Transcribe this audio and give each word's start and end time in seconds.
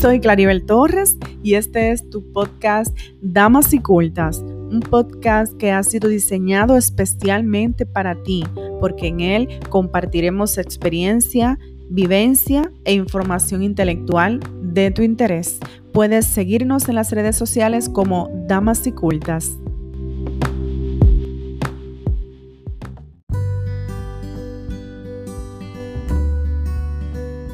Soy 0.00 0.20
Claribel 0.20 0.64
Torres 0.64 1.16
y 1.42 1.54
este 1.54 1.90
es 1.90 2.08
tu 2.08 2.22
podcast 2.32 2.96
Damas 3.20 3.74
y 3.74 3.80
Cultas, 3.80 4.38
un 4.38 4.78
podcast 4.78 5.56
que 5.56 5.72
ha 5.72 5.82
sido 5.82 6.08
diseñado 6.08 6.76
especialmente 6.76 7.84
para 7.84 8.22
ti, 8.22 8.44
porque 8.78 9.08
en 9.08 9.18
él 9.18 9.48
compartiremos 9.70 10.56
experiencia, 10.56 11.58
vivencia 11.90 12.70
e 12.84 12.92
información 12.92 13.64
intelectual 13.64 14.38
de 14.62 14.92
tu 14.92 15.02
interés. 15.02 15.58
Puedes 15.92 16.26
seguirnos 16.26 16.88
en 16.88 16.94
las 16.94 17.10
redes 17.10 17.34
sociales 17.34 17.88
como 17.88 18.30
Damas 18.46 18.86
y 18.86 18.92
Cultas. 18.92 19.56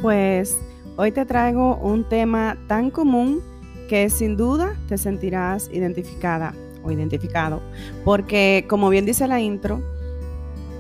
Pues 0.03 0.59
hoy 0.97 1.13
te 1.13 1.25
traigo 1.25 1.77
un 1.77 2.05
tema 2.05 2.57
tan 2.69 2.91
común 2.91 3.41
que 3.89 4.09
sin 4.11 4.37
duda 4.37 4.75
te 4.89 4.99
sentirás 4.99 5.69
identificada 5.73 6.55
o 6.83 6.91
identificado, 6.91 7.61
porque 8.05 8.65
como 8.69 8.89
bien 8.91 9.07
dice 9.07 9.27
la 9.27 9.41
intro, 9.41 9.83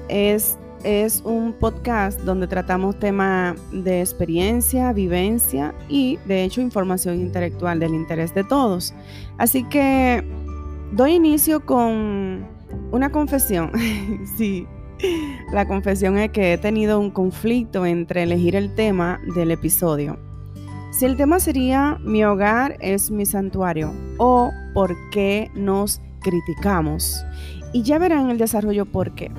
es, 0.08 0.58
es 0.82 1.22
un 1.24 1.52
podcast 1.52 2.20
donde 2.20 2.46
tratamos 2.46 2.98
temas 2.98 3.56
de 3.72 4.00
experiencia, 4.00 4.92
vivencia 4.92 5.74
y 5.88 6.18
de 6.26 6.44
hecho 6.44 6.60
información 6.60 7.20
intelectual 7.20 7.80
del 7.80 7.94
interés 7.94 8.34
de 8.34 8.44
todos. 8.44 8.94
Así 9.38 9.64
que 9.64 10.22
doy 10.92 11.12
inicio 11.12 11.64
con 11.64 12.46
una 12.92 13.10
confesión. 13.10 13.70
sí, 14.36 14.66
la 15.52 15.66
confesión 15.66 16.18
es 16.18 16.30
que 16.30 16.52
he 16.52 16.58
tenido 16.58 17.00
un 17.00 17.10
conflicto 17.10 17.86
entre 17.86 18.22
elegir 18.22 18.56
el 18.56 18.74
tema 18.74 19.20
del 19.34 19.50
episodio. 19.50 20.18
Si 20.92 21.04
el 21.06 21.16
tema 21.16 21.40
sería 21.40 21.98
Mi 22.04 22.24
hogar 22.24 22.76
es 22.80 23.10
mi 23.10 23.26
santuario 23.26 23.92
o 24.18 24.50
¿Por 24.74 24.96
qué 25.10 25.50
nos 25.54 26.00
criticamos? 26.20 27.24
Y 27.72 27.82
ya 27.82 27.98
verán 27.98 28.30
el 28.30 28.38
desarrollo 28.38 28.86
por 28.86 29.14
qué. 29.14 29.30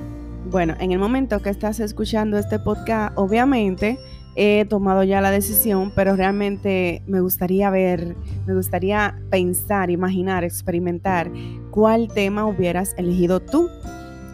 Bueno, 0.49 0.75
en 0.79 0.93
el 0.93 0.99
momento 0.99 1.41
que 1.41 1.49
estás 1.49 1.81
escuchando 1.81 2.37
este 2.37 2.57
podcast, 2.57 3.17
obviamente 3.17 3.97
he 4.37 4.65
tomado 4.65 5.03
ya 5.03 5.19
la 5.19 5.31
decisión, 5.31 5.91
pero 5.93 6.15
realmente 6.15 7.01
me 7.05 7.19
gustaría 7.19 7.69
ver, 7.69 8.15
me 8.45 8.53
gustaría 8.53 9.19
pensar, 9.29 9.89
imaginar, 9.89 10.45
experimentar 10.45 11.29
cuál 11.71 12.07
tema 12.13 12.45
hubieras 12.45 12.93
elegido 12.97 13.41
tú 13.41 13.69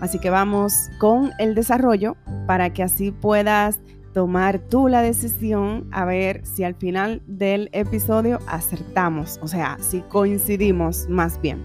Así 0.02 0.18
que 0.18 0.32
vamos 0.32 0.90
con 0.98 1.32
el 1.38 1.54
desarrollo 1.54 2.18
para 2.48 2.74
que 2.74 2.82
así 2.82 3.12
puedas 3.12 3.80
tomar 4.14 4.60
tú 4.60 4.88
la 4.88 5.04
decisión 5.04 5.88
a 5.92 6.06
ver 6.06 6.44
si 6.44 6.64
al 6.64 6.74
final 6.74 7.22
del 7.28 7.70
episodio 7.72 8.40
acertamos, 8.48 9.40
o 9.44 9.48
sea, 9.48 9.78
si 9.80 10.02
coincidimos 10.02 11.08
más 11.08 11.40
bien. 11.40 11.64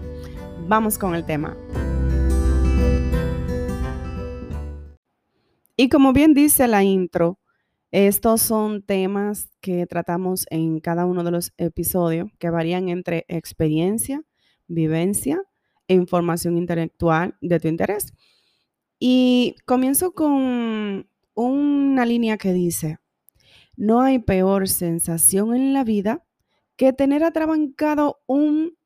Vamos 0.67 0.99
con 0.99 1.15
el 1.15 1.25
tema. 1.25 1.57
Y 5.75 5.89
como 5.89 6.13
bien 6.13 6.35
dice 6.35 6.67
la 6.67 6.83
intro, 6.83 7.39
estos 7.91 8.41
son 8.41 8.83
temas 8.83 9.49
que 9.61 9.87
tratamos 9.87 10.45
en 10.51 10.79
cada 10.79 11.05
uno 11.05 11.23
de 11.23 11.31
los 11.31 11.53
episodios 11.57 12.29
que 12.37 12.51
varían 12.51 12.89
entre 12.89 13.25
experiencia, 13.29 14.21
vivencia 14.67 15.41
información 15.87 16.57
intelectual 16.57 17.35
de 17.41 17.59
tu 17.59 17.67
interés. 17.67 18.13
Y 18.99 19.55
comienzo 19.65 20.13
con 20.13 21.09
una 21.33 22.05
línea 22.05 22.37
que 22.37 22.53
dice, 22.53 22.97
no 23.75 24.01
hay 24.01 24.19
peor 24.19 24.67
sensación 24.67 25.55
en 25.55 25.73
la 25.73 25.83
vida 25.83 26.25
que 26.75 26.93
tener 26.93 27.23
atrabancado 27.23 28.21
un, 28.25 28.77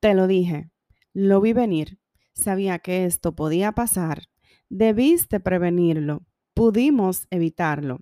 te 0.00 0.14
lo 0.14 0.26
dije, 0.26 0.70
lo 1.14 1.40
vi 1.40 1.52
venir, 1.52 1.98
sabía 2.34 2.78
que 2.78 3.06
esto 3.06 3.34
podía 3.34 3.72
pasar, 3.72 4.24
debiste 4.68 5.40
prevenirlo, 5.40 6.26
pudimos 6.54 7.26
evitarlo. 7.30 8.00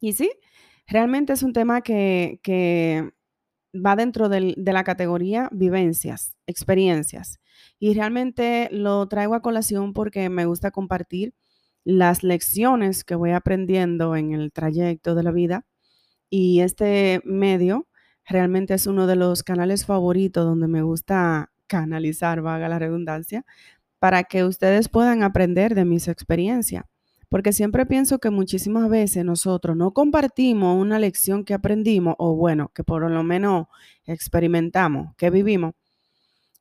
Y 0.00 0.12
sí, 0.12 0.30
realmente 0.86 1.32
es 1.32 1.42
un 1.42 1.52
tema 1.52 1.80
que, 1.80 2.40
que 2.42 3.10
va 3.74 3.96
dentro 3.96 4.28
de 4.28 4.54
la 4.56 4.84
categoría 4.84 5.48
vivencias, 5.52 6.36
experiencias. 6.46 7.40
Y 7.78 7.94
realmente 7.94 8.68
lo 8.72 9.06
traigo 9.08 9.34
a 9.34 9.42
colación 9.42 9.92
porque 9.92 10.28
me 10.28 10.46
gusta 10.46 10.70
compartir 10.70 11.34
las 11.84 12.22
lecciones 12.22 13.04
que 13.04 13.14
voy 13.14 13.32
aprendiendo 13.32 14.16
en 14.16 14.32
el 14.32 14.52
trayecto 14.52 15.14
de 15.14 15.22
la 15.22 15.32
vida. 15.32 15.66
Y 16.30 16.60
este 16.60 17.20
medio 17.24 17.88
realmente 18.24 18.74
es 18.74 18.86
uno 18.86 19.06
de 19.06 19.16
los 19.16 19.42
canales 19.42 19.86
favoritos 19.86 20.44
donde 20.44 20.68
me 20.68 20.82
gusta 20.82 21.52
canalizar, 21.68 22.42
vaga 22.42 22.68
la 22.68 22.78
redundancia, 22.78 23.44
para 23.98 24.24
que 24.24 24.44
ustedes 24.44 24.88
puedan 24.88 25.22
aprender 25.22 25.74
de 25.74 25.84
mis 25.84 26.08
experiencias 26.08 26.84
porque 27.28 27.52
siempre 27.52 27.86
pienso 27.86 28.18
que 28.18 28.30
muchísimas 28.30 28.88
veces 28.88 29.24
nosotros 29.24 29.76
no 29.76 29.92
compartimos 29.92 30.80
una 30.80 30.98
lección 30.98 31.44
que 31.44 31.54
aprendimos 31.54 32.14
o 32.18 32.34
bueno, 32.36 32.70
que 32.74 32.84
por 32.84 33.10
lo 33.10 33.22
menos 33.22 33.66
experimentamos, 34.04 35.14
que 35.16 35.30
vivimos, 35.30 35.74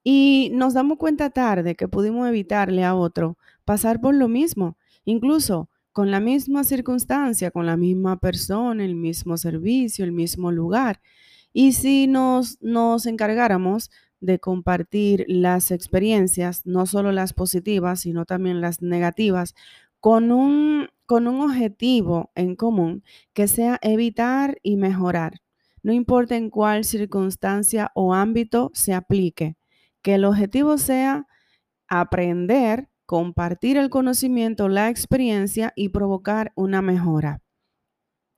y 0.03 0.51
nos 0.53 0.75
damos 0.75 0.97
cuenta 0.97 1.31
tarde 1.31 1.75
que 1.75 1.87
pudimos 1.87 2.29
evitarle 2.29 2.83
a 2.83 2.93
otro 2.95 3.37
pasar 3.65 3.99
por 3.99 4.13
lo 4.13 4.27
mismo, 4.27 4.77
incluso 5.03 5.69
con 5.91 6.11
la 6.11 6.19
misma 6.19 6.63
circunstancia, 6.63 7.51
con 7.51 7.65
la 7.65 7.77
misma 7.77 8.19
persona, 8.19 8.85
el 8.85 8.95
mismo 8.95 9.37
servicio, 9.37 10.05
el 10.05 10.11
mismo 10.11 10.51
lugar. 10.51 11.01
Y 11.53 11.71
si 11.71 12.05
nos, 12.05 12.61
nos 12.61 13.05
encargáramos 13.05 13.89
de 14.19 14.39
compartir 14.39 15.25
las 15.27 15.71
experiencias, 15.71 16.65
no 16.65 16.85
solo 16.85 17.11
las 17.11 17.33
positivas, 17.33 18.01
sino 18.01 18.25
también 18.25 18.61
las 18.61 18.81
negativas, 18.81 19.55
con 20.05 20.31
un, 20.31 20.87
con 21.07 21.27
un 21.27 21.41
objetivo 21.41 22.31
en 22.35 22.55
común 22.55 23.03
que 23.33 23.47
sea 23.47 23.79
evitar 23.81 24.59
y 24.61 24.77
mejorar, 24.77 25.41
no 25.81 25.93
importa 25.93 26.35
en 26.35 26.51
cuál 26.51 26.83
circunstancia 26.83 27.91
o 27.95 28.13
ámbito 28.13 28.69
se 28.75 28.93
aplique, 28.93 29.57
que 30.03 30.13
el 30.13 30.25
objetivo 30.25 30.77
sea 30.77 31.25
aprender, 31.87 32.87
compartir 33.07 33.77
el 33.77 33.89
conocimiento, 33.89 34.69
la 34.69 34.89
experiencia 34.89 35.73
y 35.75 35.89
provocar 35.89 36.53
una 36.55 36.83
mejora. 36.83 37.41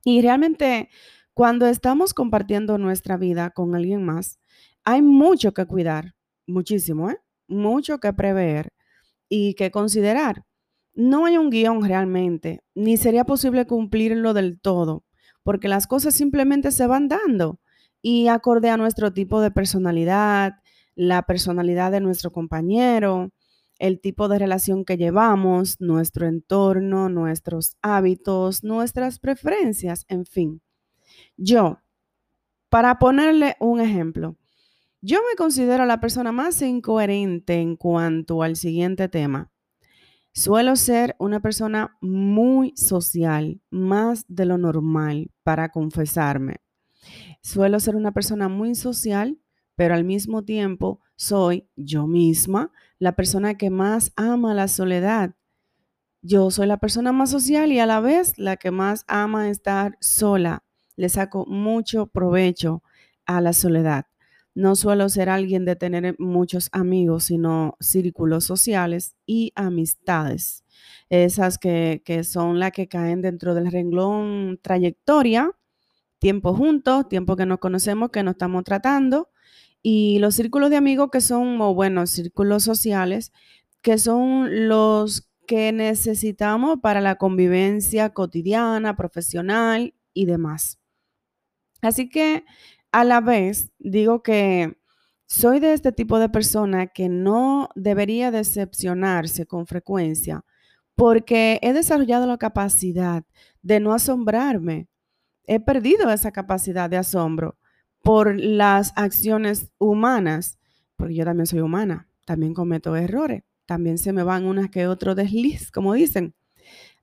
Y 0.06 0.22
realmente 0.22 0.88
cuando 1.34 1.68
estamos 1.68 2.14
compartiendo 2.14 2.78
nuestra 2.78 3.18
vida 3.18 3.50
con 3.50 3.76
alguien 3.76 4.06
más, 4.06 4.40
hay 4.86 5.02
mucho 5.02 5.54
que 5.54 5.66
cuidar, 5.66 6.16
muchísimo, 6.48 7.12
¿eh? 7.12 7.20
mucho 7.50 8.00
que 8.00 8.14
prever 8.14 8.72
y 9.28 9.54
que 9.56 9.70
considerar 9.70 10.47
no 10.98 11.26
hay 11.26 11.38
un 11.38 11.52
guion 11.52 11.84
realmente, 11.84 12.64
ni 12.74 12.98
sería 12.98 13.24
posible 13.24 13.68
cumplirlo 13.68 14.34
del 14.34 14.60
todo, 14.60 15.06
porque 15.44 15.68
las 15.68 15.86
cosas 15.86 16.16
simplemente 16.16 16.72
se 16.72 16.88
van 16.88 17.08
dando 17.08 17.60
y 18.02 18.28
acorde 18.30 18.72
a 18.72 18.78
nuestro 18.78 19.14
tipo 19.14 19.40
de 19.40 19.52
personalidad, 19.52 20.56
la 20.96 21.22
personalidad 21.22 21.92
de 21.92 22.02
nuestro 22.02 22.32
compañero, 22.32 23.30
el 23.78 24.02
tipo 24.02 24.28
de 24.28 24.40
relación 24.40 24.86
que 24.86 24.98
llevamos, 24.98 25.80
nuestro 25.80 26.26
entorno, 26.26 27.10
nuestros 27.10 27.78
hábitos, 27.84 28.64
nuestras 28.64 29.20
preferencias, 29.20 30.04
en 30.08 30.26
fin. 30.26 30.62
Yo, 31.38 31.80
para 32.70 32.98
ponerle 32.98 33.56
un 33.60 33.82
ejemplo, 33.82 34.36
yo 35.02 35.20
me 35.20 35.36
considero 35.38 35.86
la 35.86 36.00
persona 36.00 36.32
más 36.32 36.60
incoherente 36.64 37.62
en 37.62 37.76
cuanto 37.76 38.42
al 38.42 38.56
siguiente 38.56 39.08
tema. 39.10 39.52
Suelo 40.38 40.76
ser 40.76 41.16
una 41.18 41.40
persona 41.40 41.98
muy 42.00 42.72
social, 42.78 43.60
más 43.72 44.24
de 44.28 44.46
lo 44.46 44.60
normal 44.60 45.32
para 45.42 45.70
confesarme. 45.70 46.58
Suelo 47.42 47.80
ser 47.80 47.96
una 47.96 48.12
persona 48.12 48.48
muy 48.48 48.76
social, 48.76 49.40
pero 49.76 49.96
al 49.96 50.04
mismo 50.04 50.44
tiempo 50.44 51.00
soy 51.16 51.68
yo 51.76 52.06
misma 52.06 52.72
la 53.00 53.16
persona 53.16 53.56
que 53.58 53.72
más 53.72 54.14
ama 54.16 54.54
la 54.54 54.68
soledad. 54.68 55.34
Yo 56.22 56.52
soy 56.52 56.68
la 56.68 56.78
persona 56.78 57.12
más 57.12 57.32
social 57.32 57.72
y 57.72 57.80
a 57.80 57.88
la 57.88 58.00
vez 58.00 58.38
la 58.38 58.58
que 58.58 58.70
más 58.70 59.06
ama 59.08 59.50
estar 59.50 59.98
sola. 60.02 60.64
Le 60.96 61.10
saco 61.10 61.48
mucho 61.48 62.06
provecho 62.06 62.84
a 63.26 63.42
la 63.42 63.54
soledad. 63.54 64.06
No 64.58 64.76
suelo 64.76 65.08
ser 65.08 65.30
alguien 65.30 65.66
de 65.66 65.76
tener 65.76 66.16
muchos 66.18 66.70
amigos, 66.72 67.26
sino 67.26 67.78
círculos 67.80 68.44
sociales 68.46 69.16
y 69.28 69.52
amistades. 69.54 70.66
Esas 71.12 71.60
que, 71.60 72.02
son 72.24 72.58
las 72.58 72.72
que 72.72 72.88
caen 72.88 73.22
dentro 73.22 73.54
del 73.54 73.72
renglón 73.72 74.60
trayectoria, 74.64 75.52
tiempo 76.18 76.56
juntos, 76.56 77.08
tiempo 77.08 77.36
que 77.36 77.46
nos 77.46 77.60
conocemos, 77.60 78.10
que 78.10 78.24
nos 78.24 78.32
estamos 78.32 78.64
tratando. 78.64 79.30
Y 79.84 80.18
los 80.18 80.34
círculos 80.34 80.72
de 80.72 80.78
amigos 80.78 81.10
que 81.12 81.22
son, 81.22 81.62
o 81.62 81.76
bueno, 81.76 82.08
círculos 82.08 82.64
sociales, 82.64 83.32
que 83.84 84.00
son 84.00 84.68
los 84.68 85.30
que 85.46 85.72
necesitamos 85.72 86.80
para 86.82 87.00
la 87.00 87.18
convivencia 87.18 88.10
cotidiana, 88.10 88.96
profesional 88.96 89.94
y 90.16 90.26
demás. 90.26 90.80
Así 91.84 92.10
que 92.10 92.44
a 92.92 93.04
la 93.04 93.22
vez 93.22 93.72
digo 93.80 94.24
que 94.24 94.78
soy 95.26 95.60
de 95.60 95.74
este 95.74 95.92
tipo 95.92 96.20
de 96.20 96.30
persona 96.30 96.88
que 96.88 97.10
no 97.10 97.70
debería 97.76 98.32
decepcionarse 98.32 99.46
con 99.46 99.68
frecuencia 99.68 100.46
porque 100.96 101.60
he 101.62 101.74
desarrollado 101.74 102.26
la 102.26 102.38
capacidad 102.38 103.24
de 103.62 103.80
no 103.80 103.94
asombrarme. 103.94 104.88
He 105.44 105.60
perdido 105.60 106.10
esa 106.12 106.32
capacidad 106.32 106.90
de 106.90 106.98
asombro 106.98 107.58
por 108.02 108.40
las 108.40 108.94
acciones 108.96 109.72
humanas, 109.78 110.58
porque 110.96 111.14
yo 111.14 111.24
también 111.24 111.46
soy 111.46 111.60
humana, 111.60 112.10
también 112.26 112.56
cometo 112.56 112.96
errores, 112.96 113.44
también 113.68 114.00
se 114.00 114.12
me 114.12 114.24
van 114.24 114.46
unas 114.46 114.70
que 114.72 114.88
otro 114.88 115.14
desliz, 115.14 115.72
como 115.72 115.94
dicen. 115.94 116.34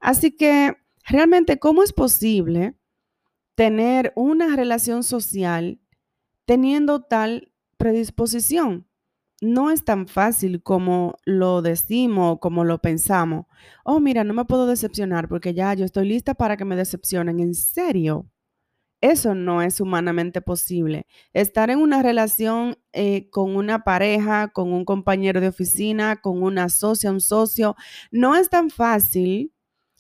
Así 0.00 0.34
que 0.34 0.76
realmente, 1.06 1.58
¿cómo 1.58 1.84
es 1.84 1.92
posible 1.92 2.74
tener 3.54 4.12
una 4.16 4.56
relación 4.56 5.02
social 5.02 5.80
teniendo 6.46 7.02
tal 7.02 7.52
predisposición? 7.76 8.86
No 9.40 9.70
es 9.70 9.84
tan 9.84 10.06
fácil 10.08 10.62
como 10.62 11.16
lo 11.24 11.60
decimos, 11.60 12.38
como 12.40 12.64
lo 12.64 12.78
pensamos. 12.78 13.46
Oh, 13.84 14.00
mira, 14.00 14.24
no 14.24 14.32
me 14.34 14.44
puedo 14.44 14.66
decepcionar 14.66 15.28
porque 15.28 15.54
ya 15.54 15.74
yo 15.74 15.84
estoy 15.84 16.08
lista 16.08 16.34
para 16.34 16.56
que 16.56 16.64
me 16.64 16.76
decepcionen. 16.76 17.40
¿En 17.40 17.54
serio? 17.54 18.26
Eso 19.04 19.34
no 19.34 19.60
es 19.60 19.80
humanamente 19.82 20.40
posible. 20.40 21.06
Estar 21.34 21.68
en 21.68 21.78
una 21.78 22.02
relación 22.02 22.78
eh, 22.94 23.28
con 23.28 23.54
una 23.54 23.84
pareja, 23.84 24.48
con 24.48 24.72
un 24.72 24.86
compañero 24.86 25.42
de 25.42 25.48
oficina, 25.48 26.16
con 26.16 26.42
una 26.42 26.70
socia, 26.70 27.10
un 27.10 27.20
socio, 27.20 27.76
no 28.10 28.34
es 28.34 28.48
tan 28.48 28.70
fácil 28.70 29.52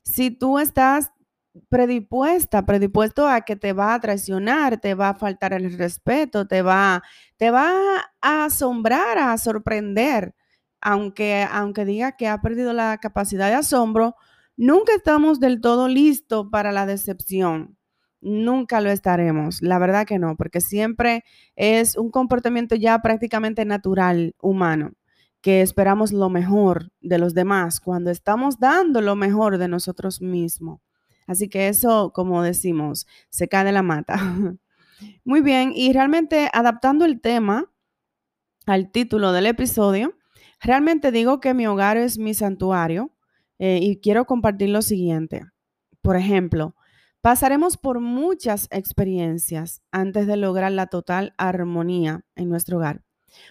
si 0.04 0.30
tú 0.30 0.58
estás 0.58 1.12
predispuesta, 1.68 2.66
predispuesto 2.66 3.28
a 3.28 3.42
que 3.42 3.56
te 3.56 3.72
va 3.72 3.94
a 3.94 4.00
traicionar, 4.00 4.80
te 4.80 4.94
va 4.94 5.10
a 5.10 5.14
faltar 5.14 5.52
el 5.52 5.76
respeto, 5.78 6.46
te 6.46 6.62
va, 6.62 7.02
te 7.36 7.50
va 7.50 7.72
a 8.20 8.44
asombrar, 8.44 9.18
a 9.18 9.36
sorprender, 9.38 10.34
aunque, 10.80 11.46
aunque 11.50 11.84
diga 11.84 12.16
que 12.16 12.28
ha 12.28 12.40
perdido 12.40 12.72
la 12.72 12.98
capacidad 12.98 13.48
de 13.48 13.54
asombro, 13.54 14.16
nunca 14.56 14.94
estamos 14.94 15.40
del 15.40 15.60
todo 15.60 15.88
listos 15.88 16.46
para 16.50 16.72
la 16.72 16.86
decepción. 16.86 17.76
Nunca 18.20 18.80
lo 18.80 18.90
estaremos, 18.90 19.60
la 19.60 19.78
verdad 19.78 20.06
que 20.06 20.18
no, 20.18 20.34
porque 20.36 20.62
siempre 20.62 21.24
es 21.56 21.96
un 21.96 22.10
comportamiento 22.10 22.74
ya 22.74 22.98
prácticamente 23.02 23.66
natural, 23.66 24.34
humano, 24.40 24.92
que 25.42 25.60
esperamos 25.60 26.10
lo 26.10 26.30
mejor 26.30 26.90
de 27.02 27.18
los 27.18 27.34
demás 27.34 27.80
cuando 27.80 28.10
estamos 28.10 28.58
dando 28.58 29.02
lo 29.02 29.14
mejor 29.14 29.58
de 29.58 29.68
nosotros 29.68 30.22
mismos. 30.22 30.80
Así 31.26 31.48
que 31.48 31.68
eso, 31.68 32.12
como 32.14 32.42
decimos, 32.42 33.06
se 33.30 33.48
cae 33.48 33.64
de 33.64 33.72
la 33.72 33.82
mata. 33.82 34.16
Muy 35.24 35.40
bien, 35.40 35.72
y 35.74 35.92
realmente 35.92 36.48
adaptando 36.52 37.04
el 37.04 37.20
tema 37.20 37.70
al 38.66 38.90
título 38.90 39.32
del 39.32 39.46
episodio, 39.46 40.16
realmente 40.60 41.12
digo 41.12 41.40
que 41.40 41.54
mi 41.54 41.66
hogar 41.66 41.96
es 41.96 42.18
mi 42.18 42.34
santuario 42.34 43.12
eh, 43.58 43.78
y 43.82 44.00
quiero 44.00 44.24
compartir 44.24 44.70
lo 44.70 44.82
siguiente. 44.82 45.42
Por 46.02 46.16
ejemplo, 46.16 46.74
pasaremos 47.20 47.76
por 47.76 48.00
muchas 48.00 48.68
experiencias 48.70 49.82
antes 49.90 50.26
de 50.26 50.36
lograr 50.36 50.72
la 50.72 50.86
total 50.86 51.34
armonía 51.38 52.24
en 52.36 52.48
nuestro 52.48 52.78
hogar, 52.78 53.02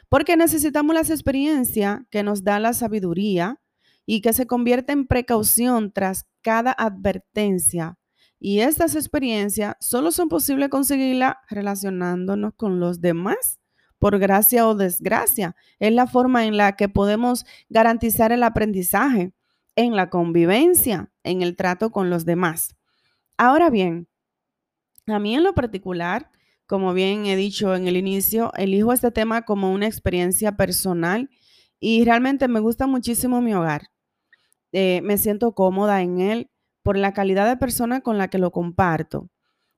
porque 0.10 0.38
necesitamos 0.38 0.94
las 0.94 1.10
experiencias 1.10 2.02
que 2.10 2.24
nos 2.24 2.44
da 2.44 2.60
la 2.60 2.74
sabiduría 2.74 3.60
y 4.06 4.22
que 4.22 4.34
se 4.34 4.48
convierte 4.48 4.94
en 4.94 5.08
precaución 5.08 5.92
tras 5.92 6.26
cada 6.42 6.72
advertencia. 6.72 7.98
Y 8.40 8.60
estas 8.60 8.96
experiencias 8.96 9.76
solo 9.80 10.12
son 10.12 10.28
posibles 10.28 10.70
conseguirlas 10.70 11.36
relacionándonos 11.50 12.54
con 12.56 12.80
los 12.80 13.00
demás 13.00 13.60
por 14.00 14.20
gracia 14.20 14.68
o 14.68 14.76
desgracia. 14.76 15.56
Es 15.80 15.94
la 15.94 16.08
forma 16.08 16.46
en 16.46 16.58
la 16.58 16.76
que 16.76 16.90
podemos 16.90 17.46
garantizar 17.70 18.34
el 18.34 18.44
aprendizaje, 18.44 19.32
en 19.78 19.96
la 19.96 20.10
convivencia, 20.10 21.10
en 21.24 21.42
el 21.42 21.56
trato 21.56 21.92
con 21.92 22.10
los 22.10 22.26
demás. 22.26 22.76
Ahora 23.38 23.70
bien, 23.70 24.10
a 25.08 25.20
mí 25.20 25.36
en 25.36 25.44
lo 25.44 25.54
particular, 25.54 26.30
como 26.66 26.94
bien 26.94 27.28
he 27.28 27.38
dicho 27.38 27.76
en 27.76 27.88
el 27.88 27.96
inicio, 27.96 28.52
elijo 28.56 28.92
este 28.92 29.12
tema 29.12 29.44
como 29.44 29.72
una 29.72 29.88
experiencia 29.88 30.58
personal 30.58 31.30
y 31.80 32.04
realmente 32.04 32.50
me 32.50 32.60
gusta 32.60 32.88
muchísimo 32.88 33.42
mi 33.42 33.54
hogar. 33.54 33.93
Eh, 34.74 35.02
me 35.04 35.18
siento 35.18 35.54
cómoda 35.54 36.02
en 36.02 36.20
él 36.20 36.50
por 36.82 36.98
la 36.98 37.14
calidad 37.14 37.48
de 37.48 37.58
persona 37.58 38.02
con 38.02 38.18
la 38.18 38.28
que 38.28 38.40
lo 38.40 38.52
comparto. 38.52 39.30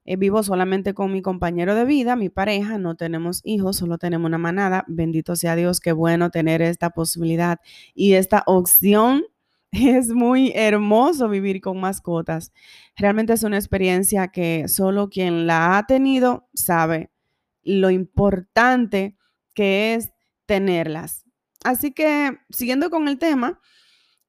Eh, 0.05 0.17
vivo 0.17 0.43
solamente 0.43 0.93
con 0.93 1.11
mi 1.11 1.21
compañero 1.21 1.75
de 1.75 1.85
vida, 1.85 2.15
mi 2.15 2.29
pareja, 2.29 2.77
no 2.77 2.95
tenemos 2.95 3.41
hijos, 3.43 3.77
solo 3.77 3.97
tenemos 3.97 4.27
una 4.27 4.37
manada. 4.37 4.85
Bendito 4.87 5.35
sea 5.35 5.55
Dios, 5.55 5.79
qué 5.79 5.91
bueno 5.91 6.31
tener 6.31 6.61
esta 6.61 6.91
posibilidad 6.91 7.59
y 7.93 8.13
esta 8.13 8.43
opción. 8.47 9.23
Es 9.71 10.09
muy 10.13 10.53
hermoso 10.55 11.27
vivir 11.27 11.59
con 11.59 11.81
mascotas. 11.81 12.53
Realmente 12.95 13.33
es 13.33 13.43
una 13.43 13.57
experiencia 13.57 14.29
que 14.29 14.69
solo 14.69 15.09
quien 15.09 15.47
la 15.47 15.77
ha 15.77 15.85
tenido 15.85 16.47
sabe 16.53 17.11
lo 17.63 17.89
importante 17.89 19.17
que 19.53 19.95
es 19.95 20.13
tenerlas. 20.45 21.25
Así 21.65 21.91
que, 21.91 22.37
siguiendo 22.51 22.89
con 22.89 23.09
el 23.09 23.17
tema, 23.17 23.59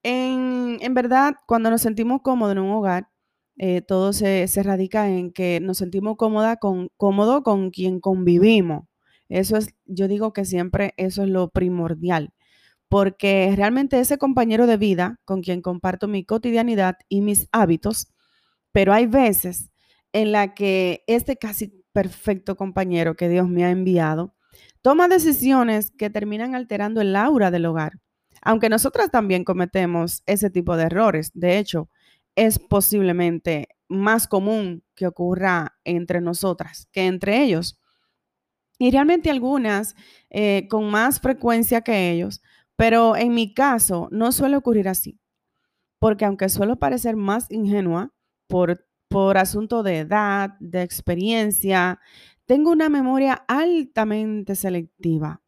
en, 0.06 0.94
verdad, 0.94 1.34
cuando 1.46 1.70
nos 1.70 1.82
sentimos 1.82 2.22
cómodos 2.22 2.52
en 2.52 2.60
un 2.60 2.70
hogar, 2.70 3.08
eh, 3.56 3.80
todo 3.82 4.12
se, 4.12 4.46
radica 4.62 5.08
en 5.10 5.32
que 5.32 5.60
nos 5.60 5.78
sentimos 5.78 6.16
cómoda 6.16 6.56
con, 6.58 6.90
cómodo 6.96 7.42
con 7.42 7.70
quien 7.70 8.00
convivimos. 8.00 8.84
Eso 9.28 9.56
es, 9.56 9.74
yo 9.86 10.08
digo 10.08 10.32
que 10.32 10.44
siempre 10.44 10.94
eso 10.96 11.24
es 11.24 11.30
lo 11.30 11.50
primordial, 11.50 12.32
porque 12.88 13.52
realmente 13.56 13.98
ese 14.00 14.18
compañero 14.18 14.66
de 14.68 14.76
vida 14.76 15.20
con 15.24 15.42
quien 15.42 15.62
comparto 15.62 16.08
mi 16.08 16.24
cotidianidad 16.24 16.96
y 17.08 17.22
mis 17.22 17.48
hábitos, 17.52 18.08
pero 18.72 18.92
hay 18.92 19.06
veces 19.06 19.70
en 20.12 20.32
la 20.32 20.54
que 20.54 21.02
este 21.08 21.36
casi 21.36 21.84
perfecto 21.92 22.56
compañero 22.56 23.16
que 23.16 23.28
Dios 23.28 23.48
me 23.48 23.64
ha 23.64 23.70
enviado 23.70 24.34
toma 24.82 25.08
decisiones 25.08 25.90
que 25.90 26.10
terminan 26.10 26.54
alterando 26.54 27.00
el 27.00 27.16
aura 27.16 27.50
del 27.50 27.66
hogar 27.66 28.00
aunque 28.46 28.68
nosotras 28.68 29.10
también 29.10 29.42
cometemos 29.42 30.22
ese 30.24 30.50
tipo 30.50 30.76
de 30.76 30.84
errores. 30.84 31.32
De 31.34 31.58
hecho, 31.58 31.90
es 32.36 32.60
posiblemente 32.60 33.68
más 33.88 34.28
común 34.28 34.84
que 34.94 35.08
ocurra 35.08 35.76
entre 35.82 36.20
nosotras 36.20 36.88
que 36.92 37.06
entre 37.06 37.42
ellos. 37.42 37.80
Y 38.78 38.92
realmente 38.92 39.30
algunas 39.30 39.96
eh, 40.30 40.68
con 40.70 40.88
más 40.92 41.18
frecuencia 41.18 41.80
que 41.80 42.12
ellos, 42.12 42.40
pero 42.76 43.16
en 43.16 43.34
mi 43.34 43.52
caso 43.52 44.06
no 44.12 44.30
suele 44.30 44.56
ocurrir 44.56 44.88
así, 44.88 45.18
porque 45.98 46.24
aunque 46.24 46.48
suelo 46.48 46.76
parecer 46.76 47.16
más 47.16 47.50
ingenua 47.50 48.12
por, 48.46 48.86
por 49.08 49.38
asunto 49.38 49.82
de 49.82 49.98
edad, 49.98 50.50
de 50.60 50.82
experiencia, 50.82 51.98
tengo 52.44 52.70
una 52.70 52.90
memoria 52.90 53.44
altamente 53.48 54.54
selectiva, 54.54 55.42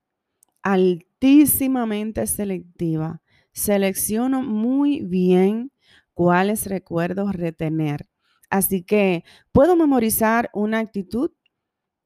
altísimamente 1.20 2.26
selectiva. 2.26 3.20
Selecciono 3.52 4.42
muy 4.42 5.00
bien 5.00 5.72
cuáles 6.14 6.66
recuerdos 6.66 7.32
retener. 7.34 8.08
Así 8.50 8.82
que 8.82 9.24
puedo 9.52 9.76
memorizar 9.76 10.48
una 10.54 10.78
actitud, 10.78 11.32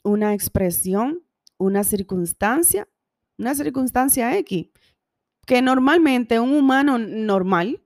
una 0.02 0.34
expresión, 0.34 1.22
una 1.58 1.84
circunstancia, 1.84 2.88
una 3.38 3.54
circunstancia 3.54 4.36
X, 4.38 4.70
que 5.46 5.62
normalmente 5.62 6.40
un 6.40 6.54
humano 6.54 6.98
normal 6.98 7.82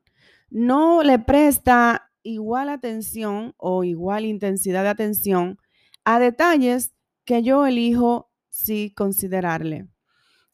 no 0.48 1.02
le 1.02 1.18
presta 1.18 2.12
igual 2.22 2.68
atención 2.68 3.54
o 3.56 3.84
igual 3.84 4.24
intensidad 4.24 4.84
de 4.84 4.90
atención 4.90 5.58
a 6.04 6.18
detalles 6.18 6.94
que 7.24 7.42
yo 7.42 7.66
elijo 7.66 8.30
sí 8.48 8.92
considerarle. 8.96 9.88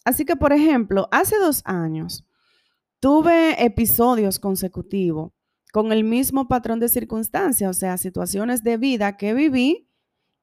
Así 0.05 0.25
que, 0.25 0.37
por 0.37 0.53
ejemplo, 0.53 1.09
hace 1.11 1.39
dos 1.39 1.63
años 1.65 2.25
tuve 3.01 3.65
episodios 3.65 4.39
consecutivos 4.39 5.33
con 5.73 5.93
el 5.93 6.05
mismo 6.05 6.49
patrón 6.49 6.81
de 6.81 6.89
circunstancias, 6.89 7.71
o 7.71 7.79
sea, 7.79 7.97
situaciones 7.97 8.63
de 8.63 8.77
vida 8.77 9.17
que 9.17 9.33
viví 9.35 9.89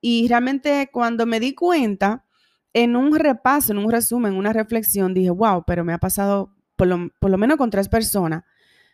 y 0.02 0.28
realmente 0.28 0.90
cuando 0.92 1.26
me 1.26 1.40
di 1.40 1.54
cuenta, 1.54 2.26
en 2.74 2.96
un 2.96 3.16
repaso, 3.18 3.72
en 3.72 3.80
un 3.80 3.92
resumen, 3.92 4.34
en 4.34 4.40
una 4.40 4.54
reflexión, 4.54 5.14
dije, 5.14 5.30
wow, 5.30 5.64
pero 5.66 5.84
me 5.84 5.94
ha 5.94 5.98
pasado 5.98 6.56
por 6.76 6.88
lo, 6.88 7.38
menos 7.38 7.58
con 7.58 7.70
tres 7.70 7.90
personas 7.90 8.44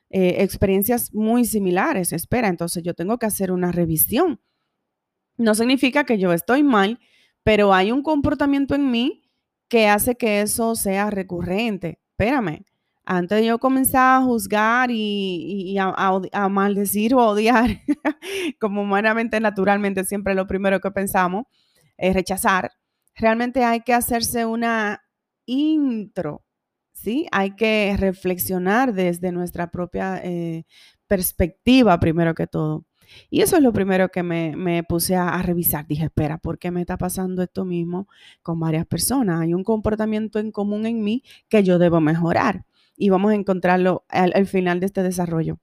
eh, 0.09 0.37
experiencias 0.39 1.13
muy 1.13 1.45
similares. 1.45 2.13
Espera, 2.13 2.47
entonces 2.47 2.83
yo 2.83 2.93
tengo 2.93 3.19
que 3.19 3.27
hacer 3.27 3.51
una 3.51 3.71
revisión. 3.71 4.41
No 5.37 5.53
significa 5.53 6.05
que 6.05 6.17
yo 6.17 6.33
estoy 6.33 6.63
mal, 6.63 6.99
pero 7.43 7.73
hay 7.73 7.91
un 7.91 8.01
comportamiento 8.01 8.73
en 8.73 8.89
mí 8.89 9.24
que 9.67 9.87
hace 9.87 10.15
que 10.15 10.41
eso 10.41 10.75
sea 10.75 11.09
recurrente. 11.09 11.99
Espérame, 12.11 12.65
antes 13.05 13.45
yo 13.45 13.59
comenzar 13.59 14.21
a 14.21 14.25
juzgar 14.25 14.89
y, 14.91 15.77
a, 15.79 16.49
maldecir 16.49 17.13
o 17.13 17.19
odiar, 17.19 17.81
como 18.59 18.81
humanamente, 18.81 19.39
naturalmente, 19.39 20.03
siempre 20.05 20.33
lo 20.35 20.47
primero 20.47 20.79
que 20.79 20.91
pensamos, 20.91 21.45
eh, 21.97 22.13
rechazar, 22.13 22.71
realmente 23.15 23.63
hay 23.63 23.81
que 23.81 23.93
hacerse 23.93 24.45
una 24.45 25.03
intro, 25.45 26.43
¿sí? 26.93 27.27
Hay 27.31 27.55
que 27.55 27.95
reflexionar 27.97 28.93
desde 28.93 29.31
nuestra 29.31 29.69
propia 29.71 30.19
eh, 30.23 30.65
perspectiva, 31.07 31.99
primero 31.99 32.33
que 32.33 32.47
todo. 32.47 32.85
Y 33.29 33.41
eso 33.41 33.57
es 33.57 33.63
lo 33.63 33.73
primero 33.73 34.09
que 34.09 34.23
me, 34.23 34.83
puse 34.83 35.15
a, 35.15 35.41
revisar. 35.41 35.87
Dije, 35.87 36.05
espera, 36.05 36.37
¿por 36.37 36.59
qué 36.59 36.71
me 36.71 36.81
está 36.81 36.97
pasando 36.97 37.41
esto 37.43 37.65
mismo 37.65 38.07
con 38.41 38.59
varias 38.59 38.85
personas? 38.85 39.41
Hay 39.41 39.53
un 39.53 39.63
comportamiento 39.63 40.39
en 40.39 40.51
común 40.51 40.85
en 40.85 41.03
mí 41.03 41.23
que 41.49 41.63
yo 41.63 41.79
debo 41.79 42.01
mejorar. 42.01 42.65
Y 42.97 43.09
vamos 43.09 43.31
a 43.31 43.35
encontrarlo 43.35 44.05
al 44.07 44.47
final 44.47 44.79
de 44.79 44.85
este 44.85 45.03
desarrollo. 45.03 45.59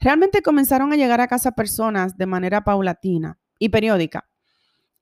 Realmente 0.00 0.42
comenzaron 0.42 0.92
a 0.92 0.96
llegar 0.96 1.20
a 1.20 1.28
casa 1.28 1.52
personas 1.52 2.16
de 2.16 2.26
manera 2.26 2.64
paulatina 2.64 3.38
y 3.58 3.68
periódica, 3.68 4.28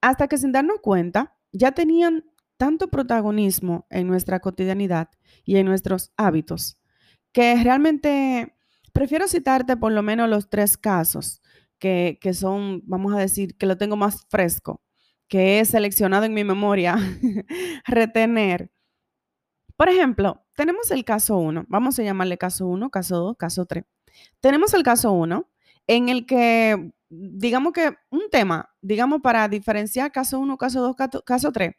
hasta 0.01 0.29
que 0.29 0.39
sin 0.39 0.53
darnos 0.53 0.81
cuenta 0.81 1.37
ya 1.53 1.73
tenían 1.73 2.25
tanto 2.57 2.89
protagonismo 2.89 3.87
en 3.91 4.07
nuestra 4.07 4.41
cotidianidad 4.41 5.09
y 5.45 5.57
en 5.57 5.67
nuestros 5.67 6.13
hábitos, 6.17 6.79
que 7.33 7.63
realmente 7.63 8.55
prefiero 8.93 9.27
citarte 9.27 9.77
por 9.77 9.93
lo 9.93 10.03
menos 10.03 10.29
los 10.29 10.49
tres 10.49 10.77
casos 10.77 11.42
que, 11.83 12.33
son, 12.33 12.81
vamos 12.87 13.13
a 13.13 13.19
decir, 13.19 13.57
que 13.57 13.67
lo 13.67 13.77
tengo 13.77 13.97
más 13.97 14.25
fresco, 14.29 14.81
que 15.29 15.59
he 15.59 15.65
seleccionado 15.65 16.25
en 16.25 16.33
mi 16.33 16.45
memoria, 16.45 16.97
retener. 17.87 18.71
Por 19.77 19.89
ejemplo, 19.89 20.45
tenemos 20.55 20.93
el 20.93 21.05
caso 21.05 21.39
1, 21.39 21.65
vamos 21.69 21.99
a 21.99 22.05
llamarle 22.05 22.39
caso 22.39 22.69
1, 22.69 22.89
caso 22.91 23.17
2, 23.19 23.37
caso 23.37 23.67
3. 23.67 23.85
Tenemos 24.41 24.75
el 24.75 24.85
caso 24.85 25.11
1, 25.11 25.51
en 25.89 26.09
el 26.09 26.25
que, 26.25 26.93
digamos 27.09 27.73
que 27.73 27.97
un 28.11 28.31
tema, 28.31 28.71
digamos 28.81 29.21
para 29.21 29.49
diferenciar 29.49 30.13
caso 30.13 30.39
1, 30.39 30.57
caso 30.57 30.83
2, 30.83 31.23
caso 31.25 31.51
3. 31.51 31.75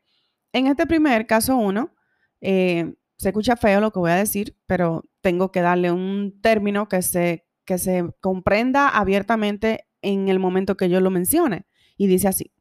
En 0.51 0.67
este 0.67 0.86
primer 0.86 1.25
caso 1.27 1.55
1, 1.55 1.95
eh, 2.41 2.93
se 3.17 3.29
escucha 3.29 3.55
feo 3.55 3.79
lo 3.79 3.91
que 3.91 4.00
voy 4.00 4.12
a 4.12 4.15
decir, 4.15 4.57
pero 4.65 5.05
tengo 5.22 5.50
que 5.53 5.62
darle 5.62 5.91
un 5.93 6.41
término 6.41 6.89
que 6.89 7.01
se, 7.01 7.45
que 7.63 7.77
se 7.77 8.03
comprenda 8.19 8.89
abiertamente 8.89 9.88
en 10.03 10.29
el 10.29 10.38
momento 10.38 10.77
que 10.77 10.89
yo 10.89 11.00
lo 11.01 11.10
mencione. 11.10 11.65
Y 11.98 12.07
dice 12.07 12.27
así, 12.27 12.51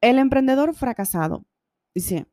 el 0.00 0.18
emprendedor 0.18 0.74
fracasado, 0.74 1.46
dice, 1.94 2.26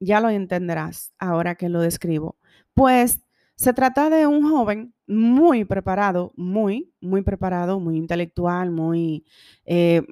ya 0.00 0.20
lo 0.20 0.30
entenderás 0.30 1.12
ahora 1.18 1.54
que 1.54 1.68
lo 1.68 1.80
describo, 1.80 2.36
pues 2.74 3.20
se 3.54 3.74
trata 3.74 4.08
de 4.08 4.26
un 4.26 4.48
joven 4.48 4.94
muy 5.06 5.64
preparado, 5.64 6.32
muy, 6.36 6.94
muy 7.00 7.22
preparado, 7.22 7.78
muy 7.78 7.98
intelectual, 7.98 8.70
muy, 8.70 9.26
eh, 9.66 10.02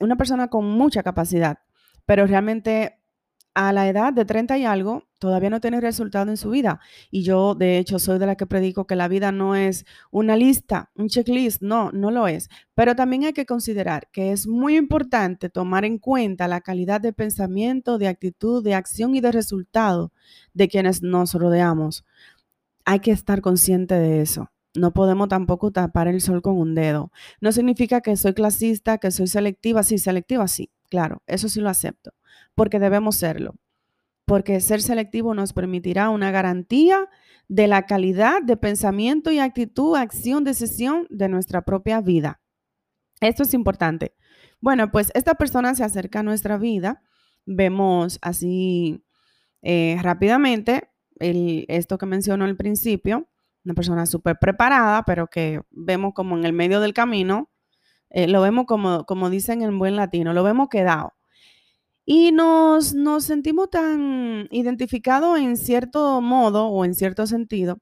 una 0.00 0.16
persona 0.16 0.48
con 0.48 0.64
mucha 0.64 1.02
capacidad, 1.02 1.58
pero 2.06 2.26
realmente 2.26 2.98
a 3.54 3.72
la 3.72 3.88
edad 3.88 4.12
de 4.12 4.24
30 4.24 4.58
y 4.58 4.64
algo, 4.64 5.04
todavía 5.24 5.48
no 5.48 5.58
tiene 5.62 5.80
resultado 5.80 6.30
en 6.30 6.36
su 6.36 6.50
vida. 6.50 6.80
Y 7.10 7.22
yo, 7.22 7.54
de 7.54 7.78
hecho, 7.78 7.98
soy 7.98 8.18
de 8.18 8.26
la 8.26 8.36
que 8.36 8.44
predico 8.44 8.86
que 8.86 8.94
la 8.94 9.08
vida 9.08 9.32
no 9.32 9.56
es 9.56 9.86
una 10.10 10.36
lista, 10.36 10.90
un 10.96 11.08
checklist, 11.08 11.62
no, 11.62 11.90
no 11.92 12.10
lo 12.10 12.28
es. 12.28 12.50
Pero 12.74 12.94
también 12.94 13.24
hay 13.24 13.32
que 13.32 13.46
considerar 13.46 14.08
que 14.12 14.32
es 14.32 14.46
muy 14.46 14.76
importante 14.76 15.48
tomar 15.48 15.86
en 15.86 15.96
cuenta 15.96 16.46
la 16.46 16.60
calidad 16.60 17.00
de 17.00 17.14
pensamiento, 17.14 17.96
de 17.96 18.08
actitud, 18.08 18.62
de 18.62 18.74
acción 18.74 19.16
y 19.16 19.22
de 19.22 19.32
resultado 19.32 20.12
de 20.52 20.68
quienes 20.68 21.02
nos 21.02 21.32
rodeamos. 21.32 22.04
Hay 22.84 23.00
que 23.00 23.12
estar 23.12 23.40
consciente 23.40 23.94
de 23.94 24.20
eso. 24.20 24.50
No 24.74 24.92
podemos 24.92 25.30
tampoco 25.30 25.70
tapar 25.70 26.06
el 26.06 26.20
sol 26.20 26.42
con 26.42 26.58
un 26.58 26.74
dedo. 26.74 27.12
No 27.40 27.50
significa 27.50 28.02
que 28.02 28.14
soy 28.18 28.34
clasista, 28.34 28.98
que 28.98 29.10
soy 29.10 29.26
selectiva. 29.26 29.84
Sí, 29.84 29.96
selectiva, 29.96 30.48
sí, 30.48 30.70
claro, 30.90 31.22
eso 31.26 31.48
sí 31.48 31.62
lo 31.62 31.70
acepto 31.70 32.12
porque 32.54 32.78
debemos 32.78 33.16
serlo. 33.16 33.54
Porque 34.24 34.60
ser 34.60 34.80
selectivo 34.80 35.34
nos 35.34 35.52
permitirá 35.52 36.10
una 36.10 36.30
garantía 36.30 37.08
de 37.48 37.68
la 37.68 37.86
calidad 37.86 38.42
de 38.42 38.56
pensamiento 38.56 39.30
y 39.30 39.38
actitud, 39.38 39.96
acción, 39.96 40.44
decisión 40.44 41.06
de 41.10 41.28
nuestra 41.28 41.62
propia 41.62 42.00
vida. 42.00 42.40
Esto 43.20 43.42
es 43.42 43.54
importante. 43.54 44.14
Bueno, 44.60 44.90
pues 44.90 45.10
esta 45.14 45.34
persona 45.34 45.74
se 45.74 45.84
acerca 45.84 46.20
a 46.20 46.22
nuestra 46.22 46.56
vida. 46.56 47.02
Vemos 47.44 48.18
así 48.22 49.04
eh, 49.62 49.98
rápidamente 50.02 50.90
esto 51.18 51.98
que 51.98 52.06
mencionó 52.06 52.44
al 52.44 52.56
principio, 52.56 53.28
una 53.64 53.74
persona 53.74 54.06
súper 54.06 54.38
preparada, 54.38 55.04
pero 55.04 55.28
que 55.28 55.60
vemos 55.70 56.12
como 56.14 56.36
en 56.36 56.44
el 56.44 56.52
medio 56.52 56.80
del 56.80 56.92
camino, 56.92 57.50
eh, 58.10 58.28
lo 58.28 58.42
vemos 58.42 58.66
como, 58.66 59.04
como 59.06 59.30
dicen 59.30 59.62
en 59.62 59.78
buen 59.78 59.96
latino, 59.96 60.32
lo 60.32 60.42
vemos 60.42 60.68
quedado. 60.68 61.14
Y 62.06 62.32
nos, 62.32 62.94
nos 62.94 63.24
sentimos 63.24 63.70
tan 63.70 64.46
identificados 64.50 65.38
en 65.38 65.56
cierto 65.56 66.20
modo 66.20 66.68
o 66.68 66.84
en 66.84 66.94
cierto 66.94 67.26
sentido, 67.26 67.78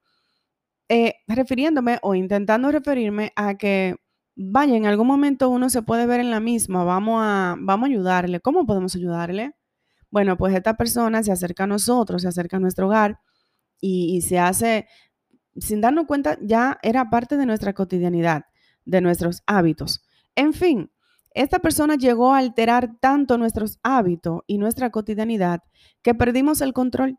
eh, 0.89 1.15
refiriéndome 1.29 1.99
o 2.03 2.15
intentando 2.15 2.71
referirme 2.73 3.33
a 3.37 3.57
que, 3.57 3.97
vaya, 4.37 4.77
en 4.77 4.87
algún 4.87 5.09
momento 5.09 5.51
uno 5.51 5.71
se 5.71 5.83
puede 5.83 6.07
ver 6.07 6.21
en 6.21 6.31
la 6.31 6.41
misma, 6.41 6.85
vamos 6.85 7.21
a, 7.25 7.57
vamos 7.61 7.89
a 7.89 7.93
ayudarle. 7.93 8.41
¿Cómo 8.41 8.67
podemos 8.67 8.97
ayudarle? 8.97 9.55
Bueno, 10.11 10.37
pues 10.39 10.55
esta 10.55 10.77
persona 10.77 11.23
se 11.25 11.33
acerca 11.33 11.65
a 11.65 11.69
nosotros, 11.69 12.23
se 12.23 12.29
acerca 12.29 12.59
a 12.59 12.61
nuestro 12.61 12.89
hogar 12.89 13.21
y, 13.81 14.17
y 14.17 14.23
se 14.23 14.39
hace, 14.41 14.89
sin 15.59 15.83
darnos 15.83 16.07
cuenta, 16.07 16.39
ya 16.43 16.79
era 16.83 17.11
parte 17.11 17.39
de 17.39 17.47
nuestra 17.47 17.75
cotidianidad, 17.75 18.45
de 18.87 19.03
nuestros 19.03 19.43
hábitos. 19.49 20.05
En 20.37 20.55
fin, 20.55 20.92
esta 21.35 21.59
persona 21.59 21.97
llegó 21.97 22.35
a 22.35 22.39
alterar 22.39 22.97
tanto 23.01 23.39
nuestros 23.39 23.79
hábitos 23.83 24.43
y 24.47 24.59
nuestra 24.59 24.91
cotidianidad 24.91 25.61
que 26.03 26.15
perdimos 26.15 26.61
el 26.61 26.73
control. 26.73 27.19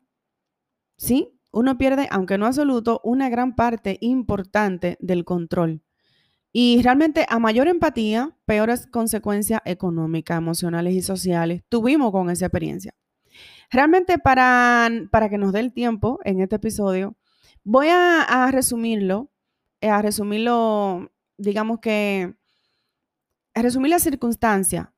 Sí, 0.98 1.40
uno 1.52 1.78
pierde, 1.78 2.08
aunque 2.12 2.38
no 2.38 2.46
absoluto, 2.46 3.02
una 3.04 3.30
gran 3.30 3.56
parte 3.56 3.98
importante 4.02 4.98
del 5.00 5.26
control. 5.26 5.84
Y 6.52 6.82
realmente 6.84 7.26
a 7.30 7.40
mayor 7.40 7.68
empatía, 7.68 8.36
peores 8.46 8.88
consecuencias 8.88 9.62
económicas, 9.66 10.38
emocionales 10.38 10.94
y 10.94 11.02
sociales 11.02 11.64
tuvimos 11.68 12.12
con 12.12 12.30
esa 12.30 12.46
experiencia. 12.46 12.94
Realmente 13.72 14.20
para, 14.20 14.90
para 15.12 15.30
que 15.30 15.40
nos 15.40 15.52
dé 15.52 15.62
el 15.62 15.74
tiempo 15.74 16.20
en 16.24 16.42
este 16.42 16.58
episodio, 16.58 17.16
voy 17.64 17.88
a, 17.90 18.50
resumirlo, 18.52 19.32
a 19.82 20.02
resumirlo, 20.02 21.12
digamos 21.38 21.80
que 21.80 22.36
resumir 23.62 23.92
la 23.92 24.00
circunstancia 24.00 24.94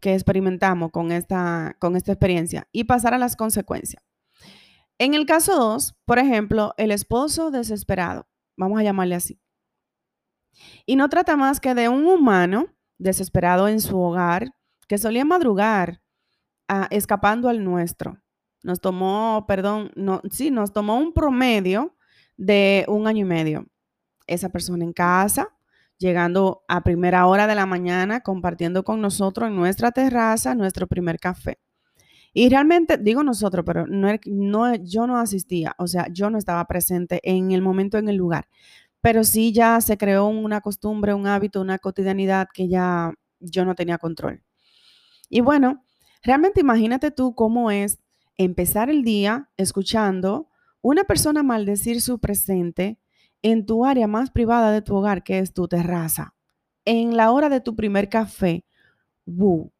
que 0.00 0.14
experimentamos 0.14 0.90
con 0.90 1.12
esta, 1.12 1.76
con 1.78 1.96
esta 1.96 2.12
experiencia 2.12 2.68
y 2.72 2.84
pasar 2.84 3.14
a 3.14 3.18
las 3.18 3.36
consecuencias. 3.36 4.02
En 4.98 5.14
el 5.14 5.26
caso 5.26 5.56
2, 5.56 5.96
por 6.04 6.18
ejemplo, 6.18 6.74
el 6.76 6.90
esposo 6.90 7.50
desesperado, 7.50 8.28
vamos 8.56 8.80
a 8.80 8.82
llamarle 8.82 9.14
así. 9.14 9.40
Y 10.86 10.96
no 10.96 11.08
trata 11.08 11.36
más 11.36 11.60
que 11.60 11.74
de 11.74 11.88
un 11.88 12.06
humano 12.06 12.66
desesperado 12.98 13.68
en 13.68 13.80
su 13.80 13.98
hogar 13.98 14.54
que 14.88 14.98
solía 14.98 15.24
madrugar 15.24 16.02
ah, 16.68 16.88
escapando 16.90 17.48
al 17.48 17.64
nuestro. 17.64 18.22
Nos 18.62 18.80
tomó, 18.80 19.44
perdón, 19.48 19.90
no, 19.96 20.20
sí, 20.30 20.50
nos 20.50 20.72
tomó 20.72 20.98
un 20.98 21.12
promedio 21.12 21.96
de 22.36 22.84
un 22.88 23.06
año 23.06 23.22
y 23.22 23.28
medio. 23.28 23.66
Esa 24.26 24.50
persona 24.50 24.84
en 24.84 24.92
casa, 24.92 25.48
llegando 26.02 26.64
a 26.68 26.82
primera 26.82 27.26
hora 27.26 27.46
de 27.46 27.54
la 27.54 27.64
mañana, 27.64 28.20
compartiendo 28.20 28.84
con 28.84 29.00
nosotros 29.00 29.48
en 29.48 29.56
nuestra 29.56 29.92
terraza 29.92 30.54
nuestro 30.54 30.86
primer 30.86 31.18
café. 31.18 31.58
Y 32.34 32.48
realmente, 32.48 32.98
digo 32.98 33.22
nosotros, 33.22 33.64
pero 33.64 33.86
no, 33.86 34.08
no, 34.26 34.74
yo 34.76 35.06
no 35.06 35.18
asistía, 35.18 35.74
o 35.78 35.86
sea, 35.86 36.08
yo 36.10 36.30
no 36.30 36.38
estaba 36.38 36.64
presente 36.66 37.20
en 37.22 37.52
el 37.52 37.62
momento, 37.62 37.98
en 37.98 38.08
el 38.08 38.16
lugar, 38.16 38.48
pero 39.00 39.22
sí 39.24 39.52
ya 39.52 39.80
se 39.80 39.96
creó 39.96 40.26
una 40.26 40.60
costumbre, 40.60 41.14
un 41.14 41.26
hábito, 41.26 41.60
una 41.60 41.78
cotidianidad 41.78 42.48
que 42.52 42.68
ya 42.68 43.12
yo 43.40 43.64
no 43.64 43.74
tenía 43.74 43.98
control. 43.98 44.42
Y 45.28 45.40
bueno, 45.40 45.84
realmente 46.22 46.60
imagínate 46.60 47.10
tú 47.10 47.34
cómo 47.34 47.70
es 47.70 47.98
empezar 48.36 48.90
el 48.90 49.04
día 49.04 49.50
escuchando 49.56 50.48
una 50.80 51.04
persona 51.04 51.42
maldecir 51.42 52.00
su 52.00 52.18
presente 52.18 52.98
en 53.42 53.66
tu 53.66 53.84
área 53.84 54.06
más 54.06 54.30
privada 54.30 54.70
de 54.72 54.82
tu 54.82 54.96
hogar, 54.96 55.22
que 55.24 55.38
es 55.38 55.52
tu 55.52 55.68
terraza, 55.68 56.34
en 56.84 57.16
la 57.16 57.30
hora 57.30 57.48
de 57.48 57.60
tu 57.60 57.76
primer 57.76 58.08
café, 58.08 58.64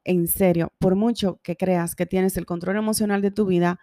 en 0.04 0.28
serio, 0.28 0.72
por 0.78 0.94
mucho 0.94 1.40
que 1.42 1.56
creas 1.56 1.94
que 1.94 2.06
tienes 2.06 2.36
el 2.36 2.46
control 2.46 2.76
emocional 2.76 3.22
de 3.22 3.30
tu 3.30 3.46
vida, 3.46 3.80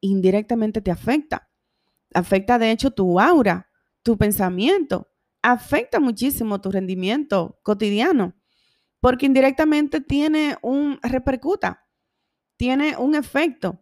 indirectamente 0.00 0.80
te 0.80 0.90
afecta. 0.90 1.48
Afecta 2.14 2.58
de 2.58 2.70
hecho 2.70 2.90
tu 2.90 3.20
aura, 3.20 3.68
tu 4.02 4.16
pensamiento, 4.16 5.08
afecta 5.42 6.00
muchísimo 6.00 6.60
tu 6.60 6.70
rendimiento 6.70 7.58
cotidiano, 7.62 8.34
porque 9.00 9.26
indirectamente 9.26 10.00
tiene 10.00 10.56
un 10.62 10.98
repercuta, 11.02 11.86
tiene 12.56 12.96
un 12.96 13.14
efecto. 13.14 13.80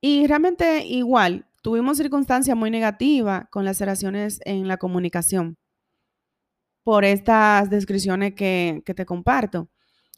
Y 0.00 0.26
realmente 0.26 0.84
igual, 0.86 1.46
Tuvimos 1.62 1.98
circunstancias 1.98 2.56
muy 2.56 2.70
negativas 2.70 3.44
con 3.50 3.64
las 3.64 3.78
relaciones 3.80 4.40
en 4.44 4.66
la 4.66 4.78
comunicación 4.78 5.58
por 6.84 7.04
estas 7.04 7.70
descripciones 7.70 8.34
que, 8.34 8.82
te 8.84 9.06
comparto. 9.06 9.68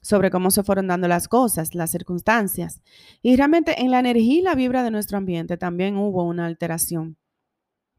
sobre 0.04 0.30
cómo 0.30 0.50
se 0.50 0.64
fueron 0.64 0.88
dando 0.88 1.06
las 1.06 1.28
cosas, 1.28 1.76
las 1.76 1.90
circunstancias. 1.92 2.82
Y 3.22 3.37
realmente 3.37 3.82
en 3.82 3.92
la 3.92 4.00
energía 4.00 4.38
y 4.40 4.42
la 4.42 4.56
vibra 4.56 4.82
de 4.82 4.90
nuestro 4.90 5.16
ambiente 5.16 5.56
también 5.56 5.96
hubo 5.96 6.25
una 6.25 6.46
alteración. 6.46 7.16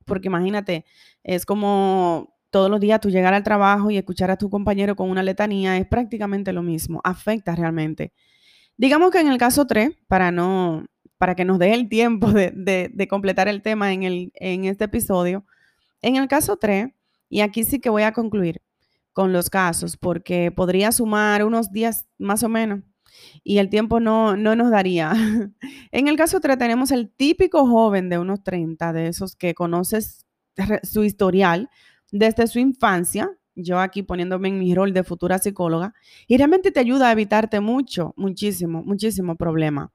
Porque 0.05 0.27
imagínate, 0.27 0.85
es 1.23 1.45
como 1.45 2.35
todos 2.49 2.69
los 2.69 2.79
días 2.81 2.99
tú 2.99 3.09
llegar 3.09 3.33
al 3.33 3.43
trabajo 3.43 3.89
y 3.89 3.97
escuchar 3.97 4.31
a 4.31 4.37
tu 4.37 4.49
compañero 4.49 4.95
con 4.97 5.09
una 5.09 5.23
letanía, 5.23 5.77
es 5.77 5.87
prácticamente 5.87 6.51
lo 6.53 6.61
mismo, 6.61 6.99
afecta 7.05 7.55
realmente. 7.55 8.13
Digamos 8.77 9.11
que 9.11 9.21
en 9.21 9.27
el 9.27 9.37
caso 9.37 9.65
3, 9.65 9.91
para 10.07 10.31
no, 10.31 10.85
para 11.23 11.35
que 11.35 11.45
nos 11.45 11.57
dé 11.57 11.73
el 11.73 11.87
tiempo 11.87 12.33
de, 12.33 13.07
completar 13.09 13.47
el 13.47 13.61
tema 13.61 13.93
en, 13.93 14.03
el, 14.03 14.33
en 14.35 14.65
este 14.65 14.83
episodio, 14.83 15.45
en 16.01 16.17
el 16.17 16.27
caso 16.27 16.57
3, 16.57 16.89
y 17.29 17.39
aquí 17.39 17.63
sí 17.63 17.79
que 17.79 17.89
voy 17.89 18.03
a 18.03 18.11
concluir, 18.11 18.61
con 19.13 19.31
los 19.31 19.49
casos, 19.49 19.95
porque 19.95 20.51
podría 20.51 20.91
sumar 20.91 21.45
unos 21.45 21.71
días 21.71 22.07
más 22.17 22.43
o 22.43 22.49
menos 22.49 22.81
y 23.41 23.59
el 23.59 23.69
tiempo 23.69 24.01
no, 24.01 24.35
no 24.35 24.57
nos 24.57 24.69
daría. 24.69 25.13
en 25.93 26.09
el 26.09 26.17
caso 26.17 26.41
3 26.41 26.57
tenemos 26.57 26.91
el 26.91 27.09
típico 27.09 27.65
joven 27.67 28.09
de 28.09 28.17
unos 28.17 28.43
30, 28.43 28.91
de 28.91 29.07
esos 29.07 29.37
que 29.37 29.53
conoces 29.53 30.25
su 30.83 31.05
historial 31.05 31.69
desde 32.11 32.47
su 32.47 32.59
infancia, 32.59 33.31
yo 33.55 33.79
aquí 33.79 34.03
poniéndome 34.03 34.49
en 34.49 34.59
mi 34.59 34.75
rol 34.75 34.91
de 34.91 35.05
futura 35.05 35.39
psicóloga, 35.39 35.93
y 36.27 36.35
realmente 36.35 36.73
te 36.73 36.81
ayuda 36.81 37.07
a 37.07 37.13
evitarte 37.13 37.61
mucho, 37.61 38.13
muchísimo, 38.17 38.83
muchísimo 38.83 39.37
problema. 39.37 39.93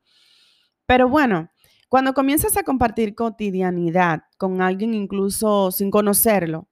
Pero 0.89 1.07
bueno, 1.07 1.51
cuando 1.91 2.15
comienzas 2.15 2.57
a 2.57 2.63
compartir 2.63 3.15
cotidianidad 3.15 4.23
con 4.39 4.63
alguien 4.63 4.95
incluso 4.95 5.71
sin 5.71 5.91
conocerlo, 5.91 6.67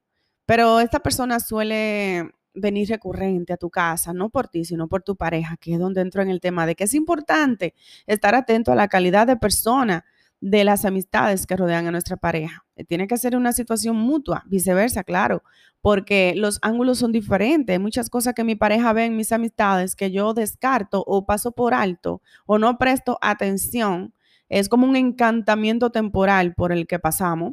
pero 0.46 0.80
esta 0.80 1.00
persona 1.00 1.38
suele 1.38 2.30
venir 2.54 2.88
recurrente 2.88 3.52
a 3.52 3.58
tu 3.58 3.68
casa, 3.68 4.14
no 4.14 4.30
por 4.30 4.48
ti, 4.48 4.64
sino 4.64 4.88
por 4.88 5.02
tu 5.02 5.16
pareja, 5.16 5.58
que 5.58 5.74
es 5.74 5.78
donde 5.78 6.00
entro 6.00 6.22
en 6.22 6.30
el 6.30 6.40
tema 6.40 6.64
de 6.64 6.74
que 6.74 6.84
es 6.84 6.94
importante 6.94 7.74
estar 8.06 8.34
atento 8.34 8.72
a 8.72 8.74
la 8.74 8.88
calidad 8.88 9.26
de 9.26 9.36
persona 9.36 10.06
de 10.40 10.64
las 10.64 10.86
amistades 10.86 11.46
que 11.46 11.56
rodean 11.56 11.86
a 11.86 11.90
nuestra 11.90 12.16
pareja. 12.16 12.64
Eh, 12.74 12.84
tiene 12.84 13.06
que 13.08 13.18
ser 13.18 13.36
una 13.36 13.52
situación 13.52 13.96
mutua, 13.96 14.44
viceversa, 14.46 15.04
claro, 15.04 15.42
porque 15.86 16.34
los 16.34 16.58
ángulos 16.62 16.98
son 16.98 17.12
diferentes. 17.12 17.78
Muchas 17.78 18.10
cosas 18.10 18.34
que 18.34 18.42
mi 18.42 18.56
pareja 18.56 18.92
ve 18.92 19.04
en 19.04 19.16
mis 19.16 19.30
amistades 19.30 19.94
que 19.94 20.10
yo 20.10 20.34
descarto 20.34 21.04
o 21.06 21.26
paso 21.26 21.52
por 21.52 21.74
alto 21.74 22.22
o 22.44 22.58
no 22.58 22.76
presto 22.76 23.18
atención. 23.20 24.12
Es 24.48 24.68
como 24.68 24.84
un 24.84 24.96
encantamiento 24.96 25.90
temporal 25.90 26.54
por 26.54 26.72
el 26.72 26.88
que 26.88 26.98
pasamos. 26.98 27.52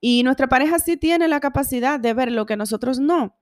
Y 0.00 0.24
nuestra 0.24 0.48
pareja 0.48 0.80
sí 0.80 0.96
tiene 0.96 1.28
la 1.28 1.38
capacidad 1.38 2.00
de 2.00 2.12
ver 2.12 2.32
lo 2.32 2.44
que 2.44 2.56
nosotros 2.56 2.98
no. 2.98 3.38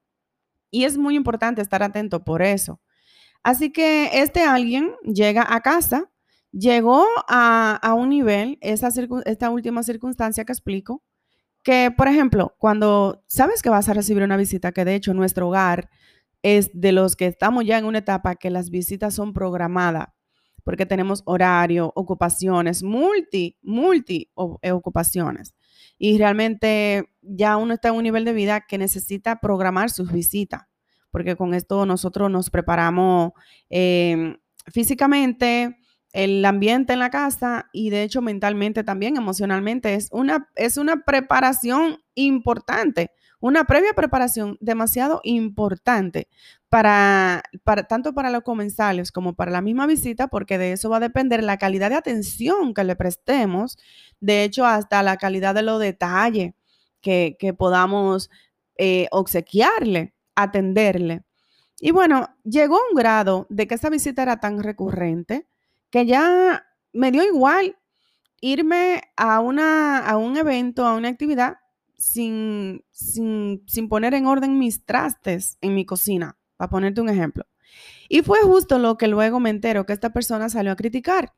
Y 0.70 0.84
es 0.84 0.98
muy 0.98 1.16
importante 1.16 1.62
estar 1.62 1.82
atento 1.82 2.22
por 2.22 2.42
eso. 2.42 2.82
Así 3.42 3.72
que 3.72 4.10
este 4.12 4.42
alguien 4.42 4.92
llega 5.04 5.46
a 5.48 5.62
casa, 5.62 6.10
llegó 6.52 7.06
a, 7.28 7.94
un 7.96 8.10
nivel, 8.10 8.58
esa 8.60 8.90
esta 9.24 9.48
última 9.48 9.82
circunstancia 9.82 10.44
que 10.44 10.52
explico, 10.52 11.02
que 11.68 11.90
por 11.94 12.08
ejemplo, 12.08 12.56
cuando 12.58 13.22
sabes 13.26 13.60
que 13.60 13.68
vas 13.68 13.90
a 13.90 13.92
recibir 13.92 14.22
una 14.22 14.38
visita, 14.38 14.72
que 14.72 14.86
de 14.86 14.94
hecho 14.94 15.12
nuestro 15.12 15.48
hogar 15.48 15.90
es 16.42 16.70
de 16.72 16.92
los 16.92 17.14
que 17.14 17.26
estamos 17.26 17.66
ya 17.66 17.76
en 17.76 17.84
una 17.84 17.98
etapa 17.98 18.36
que 18.36 18.48
las 18.48 18.70
visitas 18.70 19.12
son 19.12 19.34
programadas, 19.34 20.08
porque 20.64 20.86
tenemos 20.86 21.22
horario, 21.26 21.92
ocupaciones, 21.94 22.82
multi, 22.82 23.58
multi 23.60 24.30
eh, 24.62 24.72
ocupaciones 24.72 25.54
y 25.98 26.16
realmente 26.16 27.10
ya 27.20 27.58
uno 27.58 27.74
está 27.74 27.88
en 27.88 27.96
un 27.96 28.02
nivel 28.04 28.24
de 28.24 28.32
vida 28.32 28.62
que 28.66 28.78
necesita 28.78 29.38
programar 29.38 29.90
sus 29.90 30.10
visitas, 30.10 30.62
porque 31.10 31.36
con 31.36 31.52
esto 31.52 31.84
nosotros 31.84 32.30
nos 32.30 32.48
preparamos 32.48 33.32
em, 33.68 34.38
físicamente, 34.72 35.77
el 36.12 36.44
ambiente 36.44 36.94
en 36.94 36.98
la 37.00 37.10
casa 37.10 37.68
y 37.72 37.90
de 37.90 38.02
hecho 38.02 38.22
mentalmente 38.22 38.84
también, 38.84 39.16
emocionalmente. 39.16 39.94
Es 39.94 40.08
una, 40.12 40.48
es 40.56 40.76
una 40.76 41.04
preparación 41.04 42.02
importante, 42.14 43.10
una 43.40 43.64
previa 43.64 43.92
preparación 43.94 44.56
demasiado 44.60 45.20
importante 45.22 46.28
para, 46.68 47.42
para, 47.64 47.84
tanto 47.84 48.14
para 48.14 48.30
los 48.30 48.42
comensales 48.42 49.12
como 49.12 49.34
para 49.34 49.50
la 49.50 49.62
misma 49.62 49.86
visita, 49.86 50.28
porque 50.28 50.58
de 50.58 50.72
eso 50.72 50.90
va 50.90 50.96
a 50.98 51.00
depender 51.00 51.42
la 51.44 51.58
calidad 51.58 51.90
de 51.90 51.96
atención 51.96 52.74
que 52.74 52.84
le 52.84 52.96
prestemos, 52.96 53.78
de 54.20 54.44
hecho 54.44 54.66
hasta 54.66 55.02
la 55.02 55.16
calidad 55.16 55.54
de 55.54 55.62
los 55.62 55.80
detalles 55.80 56.54
que, 57.00 57.54
podamos 57.56 58.30
eh, 58.76 59.08
obsequiarle, 59.10 60.14
atenderle. 60.34 61.22
Y 61.80 61.92
bueno, 61.92 62.28
llegó 62.44 62.78
un 62.90 62.96
grado 62.96 63.46
de 63.50 63.66
que 63.66 63.76
esa 63.76 63.90
visita 63.90 64.22
era 64.22 64.40
tan 64.40 64.62
recurrente 64.62 65.46
que 65.90 66.06
ya 66.06 66.64
me 66.92 67.10
dio 67.10 67.22
igual 67.24 67.76
irme 68.40 69.02
a, 69.16 69.40
una, 69.40 69.98
a 69.98 70.16
un 70.16 70.36
evento, 70.36 70.86
a 70.86 70.94
una 70.94 71.08
actividad, 71.08 71.56
sin, 71.96 72.84
sin, 72.90 73.64
sin 73.66 73.88
poner 73.88 74.14
en 74.14 74.26
orden 74.26 74.58
mis 74.58 74.84
trastes 74.84 75.58
en 75.60 75.74
mi 75.74 75.84
cocina 75.84 76.38
para 76.56 76.70
ponerte 76.70 77.00
un 77.00 77.08
ejemplo. 77.08 77.44
Y 78.08 78.22
fue 78.22 78.40
justo 78.42 78.78
lo 78.78 78.96
que 78.96 79.08
luego 79.08 79.40
me 79.40 79.50
entero 79.50 79.84
que 79.84 79.92
esta 79.92 80.12
persona 80.12 80.48
salió 80.48 80.72
a 80.72 80.76
criticar. 80.76 81.34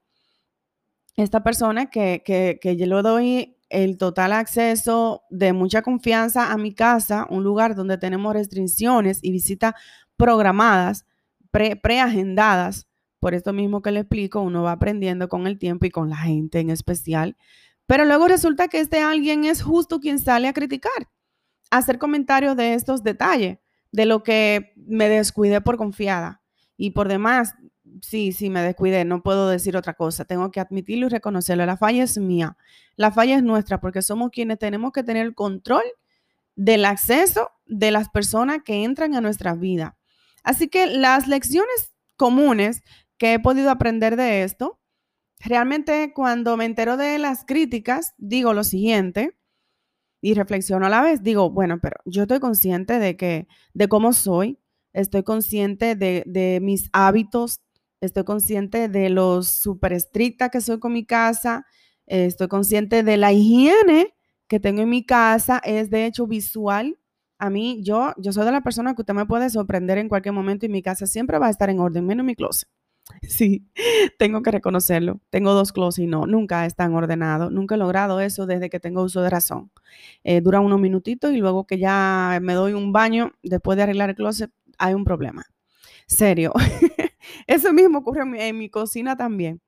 Esta 1.17 1.43
persona 1.43 1.91
que, 1.91 2.23
que, 2.25 2.59
que 2.61 2.77
yo 2.77 2.87
le 2.87 3.03
doy 3.03 3.57
el 3.69 3.99
total 3.99 4.33
acceso 4.33 5.23
de 5.31 5.53
mucha 5.53 5.83
confianza 5.83 6.53
a 6.53 6.59
mi 6.59 6.75
casa, 6.75 7.27
un 7.31 7.43
lugar 7.43 7.75
donde 7.75 7.99
tenemos 7.99 8.35
restricciones 8.35 9.21
y 9.23 9.33
visitas 9.33 9.75
programadas, 10.17 11.07
pre, 11.51 11.77
preagendadas. 11.77 12.90
Por 13.21 13.35
esto 13.35 13.53
mismo 13.53 13.83
que 13.83 13.93
le 13.93 14.01
explico, 14.01 14.41
uno 14.41 14.63
va 14.63 14.73
aprendiendo 14.73 15.29
con 15.29 15.47
el 15.47 15.59
tiempo 15.59 15.87
y 15.87 15.91
con 15.91 16.11
la 16.11 16.17
gente 16.17 16.59
en 16.59 16.71
especial. 16.71 17.37
Pero 17.87 18.05
luego 18.05 18.29
resulta 18.29 18.69
que 18.69 18.81
este 18.81 19.01
alguien 19.01 19.45
es 19.45 19.63
justo 19.63 20.01
quien 20.01 20.19
sale 20.19 20.49
a 20.49 20.53
criticar, 20.53 21.09
a 21.71 21.79
hacer 21.79 21.99
comentarios 21.99 22.57
de 22.57 22.75
estos 22.75 23.03
detalles 23.03 23.59
de 23.93 24.07
lo 24.07 24.23
que 24.23 24.73
me 24.77 25.09
descuidé 25.09 25.61
por 25.61 25.77
confiada. 25.77 26.43
Y 26.77 26.91
por 26.91 27.09
demás, 27.09 27.55
sí, 28.01 28.33
sí, 28.33 28.49
me 28.49 28.63
descuidé, 28.63 29.05
no 29.05 29.23
puedo 29.23 29.49
decir 29.49 29.77
otra 29.77 29.95
cosa, 29.95 30.25
tengo 30.25 30.51
que 30.51 30.61
admitirlo 30.61 31.07
y 31.07 31.11
reconocerlo. 31.11 31.67
La 31.67 31.77
falla 31.77 32.05
es 32.05 32.17
mía, 32.19 32.57
la 32.97 33.11
falla 33.11 33.37
es 33.37 33.43
nuestra, 33.43 33.81
porque 33.81 34.03
somos 34.03 34.31
quienes 34.31 34.59
tenemos 34.59 34.93
que 34.93 35.03
tener 35.03 35.27
el 35.27 35.35
control 35.35 35.85
del 36.57 36.85
acceso 36.85 37.51
de 37.67 37.91
las 37.91 38.09
personas 38.09 38.59
que 38.65 38.85
entran 38.85 39.15
a 39.15 39.21
nuestra 39.21 39.55
vida. 39.55 39.97
Así 40.43 40.69
que 40.69 40.87
las 40.87 41.27
lecciones 41.27 41.93
comunes 42.17 42.83
que 43.21 43.35
he 43.35 43.39
podido 43.39 43.71
aprender 43.71 44.17
de 44.17 44.45
esto, 44.45 44.81
realmente 45.41 46.15
cuando 46.15 46.57
me 46.57 46.65
entero 46.65 46.97
de 46.97 47.19
las 47.19 47.45
críticas, 47.45 48.15
digo 48.17 48.55
lo 48.55 48.65
siguiente, 48.65 49.39
y 50.23 50.33
reflexiono 50.33 50.87
a 50.87 50.89
la 50.89 51.03
vez, 51.03 51.23
digo, 51.23 51.51
bueno, 51.51 51.81
pero 51.83 51.97
yo 52.07 52.23
estoy 52.23 52.41
consciente 52.41 52.99
de 52.99 53.19
que, 53.19 53.47
de 53.75 53.89
cómo 53.89 54.15
soy, 54.15 54.59
estoy 54.95 55.23
consciente 55.23 55.97
de, 55.97 56.61
mis 56.63 56.89
hábitos, 56.95 57.61
estoy 58.01 58.25
consciente 58.25 58.89
de 58.89 59.11
lo 59.11 59.43
súper 59.43 59.93
estricta 59.93 60.49
que 60.49 60.63
soy 60.63 60.79
con 60.79 60.95
mi 60.95 61.05
casa, 61.05 61.67
estoy 62.07 62.49
consciente 62.49 63.03
de 63.03 63.19
la 63.19 63.35
higiene 63.35 64.15
que 64.49 64.61
tengo 64.61 64.81
en 64.81 64.89
mi 64.89 65.05
casa, 65.05 65.61
es 65.63 65.91
de 65.91 66.07
hecho 66.07 66.27
visual. 66.27 66.99
A 67.39 67.51
mí, 67.51 67.83
yo, 67.83 68.15
yo 68.17 68.33
soy 68.33 68.47
de 68.47 68.53
la 68.53 68.63
persona 68.63 68.95
que 68.95 69.03
usted 69.03 69.15
me 69.15 69.27
puede 69.27 69.51
sorprender 69.51 69.99
en 69.99 70.09
cualquier 70.09 70.35
momento 70.35 70.65
y 70.65 70.71
mi 70.71 70.83
casa 70.83 71.07
siempre 71.07 71.39
va 71.39 71.49
a 71.49 71.51
estar 71.51 71.69
en 71.69 71.81
orden, 71.81 72.07
menos 72.07 72.25
mi 72.25 72.35
closet. 72.35 72.69
Sí, 73.23 73.67
tengo 74.19 74.43
que 74.43 74.51
reconocerlo. 74.51 75.21
Tengo 75.31 75.53
dos 75.55 75.73
closets 75.73 76.05
y 76.05 76.07
no, 76.07 76.27
nunca 76.27 76.67
están 76.67 76.95
ordenados. 76.95 77.53
Nunca 77.53 77.75
he 77.75 77.79
logrado 77.79 78.21
eso 78.21 78.47
desde 78.47 78.71
que 78.71 78.81
tengo 78.81 79.03
uso 79.03 79.23
de 79.23 79.31
razón. 79.31 79.71
Eh, 80.25 80.41
dura 80.41 80.61
unos 80.61 80.81
minutitos 80.81 81.33
y 81.33 81.39
luego 81.39 81.67
que 81.67 81.79
ya 81.79 82.39
me 82.43 82.55
doy 82.55 82.73
un 82.73 82.93
baño, 82.93 83.33
después 83.43 83.77
de 83.77 83.85
arreglar 83.85 84.11
el 84.11 84.17
closet, 84.17 84.51
hay 84.79 84.95
un 84.95 85.05
problema. 85.05 85.45
Serio. 86.07 86.53
eso 87.47 87.73
mismo 87.73 87.99
ocurre 87.99 88.23
en 88.49 88.59
mi, 88.59 88.69
cocina 88.69 89.17
también. 89.17 89.61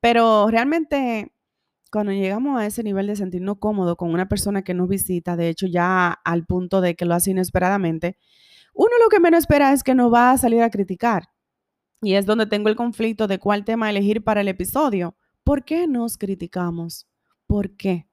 Pero 0.00 0.48
realmente 0.50 1.32
cuando 1.90 2.12
llegamos 2.12 2.60
a 2.60 2.66
ese 2.66 2.82
nivel 2.82 3.06
de 3.06 3.16
sentirnos 3.16 3.58
cómodos 3.58 3.96
con 3.96 4.12
una 4.12 4.28
persona 4.28 4.62
que 4.62 4.74
nos 4.74 4.88
visita, 4.88 5.36
de 5.36 5.48
hecho 5.48 5.66
ya 5.66 6.12
al 6.24 6.44
punto 6.46 6.80
de 6.80 6.94
que 6.96 7.04
lo 7.06 7.14
hace 7.14 7.30
inesperadamente, 7.30 8.18
uno 8.74 8.90
lo 9.02 9.08
que 9.08 9.20
menos 9.20 9.40
espera 9.40 9.72
es 9.72 9.82
que 9.82 9.94
nos 9.94 10.12
va 10.12 10.32
a 10.32 10.38
salir 10.38 10.62
a 10.62 10.70
criticar 10.70 11.24
y 12.06 12.14
es 12.14 12.24
donde 12.24 12.46
tengo 12.46 12.68
el 12.68 12.76
conflicto 12.76 13.26
de 13.26 13.40
cuál 13.40 13.64
tema 13.64 13.90
elegir 13.90 14.22
para 14.22 14.40
el 14.40 14.46
episodio. 14.46 15.16
¿Por 15.42 15.64
qué 15.64 15.88
nos 15.88 16.16
criticamos? 16.16 17.08
¿Por 17.48 17.76
qué? 17.76 18.06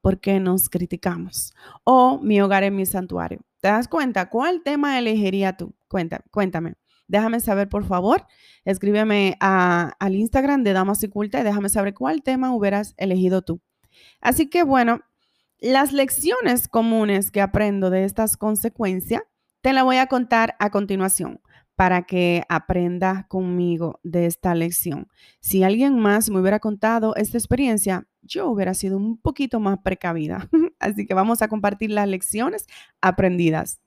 ¿Por 0.00 0.18
qué 0.18 0.40
nos 0.40 0.68
criticamos? 0.68 1.54
O 1.84 2.18
mi 2.18 2.40
hogar 2.40 2.64
es 2.64 2.72
mi 2.72 2.84
santuario. 2.86 3.38
¿Te 3.60 3.68
das 3.68 3.86
cuenta? 3.86 4.30
¿Cuál 4.30 4.62
tema 4.64 4.98
elegiría 4.98 5.56
tú? 5.56 5.76
Cuéntame. 5.86 6.74
Déjame 7.06 7.38
saber, 7.38 7.68
por 7.68 7.84
favor. 7.84 8.26
Escríbeme 8.64 9.36
al 9.38 10.16
Instagram 10.16 10.64
de 10.64 10.72
Damas 10.72 11.04
y 11.04 11.08
Culta 11.08 11.38
y 11.38 11.44
déjame 11.44 11.68
saber 11.68 11.94
cuál 11.94 12.24
tema 12.24 12.52
hubieras 12.52 12.94
elegido 12.96 13.42
tú. 13.42 13.60
Así 14.20 14.50
que 14.50 14.64
bueno, 14.64 15.02
las 15.60 15.92
lecciones 15.92 16.66
comunes 16.66 17.30
que 17.30 17.42
aprendo 17.42 17.90
de 17.90 18.06
estas 18.06 18.36
consecuencias 18.36 19.22
te 19.60 19.72
las 19.72 19.84
voy 19.84 19.98
a 19.98 20.08
contar 20.08 20.56
a 20.58 20.70
continuación. 20.70 21.40
Para 21.76 22.02
que 22.02 22.42
aprenda 22.48 23.26
conmigo 23.28 24.00
de 24.02 24.26
esta 24.26 24.54
lección. 24.54 25.08
Si 25.40 25.62
alguien 25.62 25.98
más 25.98 26.30
me 26.30 26.40
hubiera 26.40 26.58
contado 26.58 27.14
esta 27.16 27.36
experiencia, 27.36 28.08
yo 28.22 28.48
hubiera 28.48 28.74
sido 28.74 28.96
un 28.96 29.18
poquito 29.18 29.60
más 29.60 29.78
precavida. 29.84 30.48
Así 30.80 31.06
que 31.06 31.14
vamos 31.14 31.42
a 31.42 31.48
compartir 31.48 31.90
las 31.90 32.08
lecciones 32.08 32.66
aprendidas. 33.00 33.78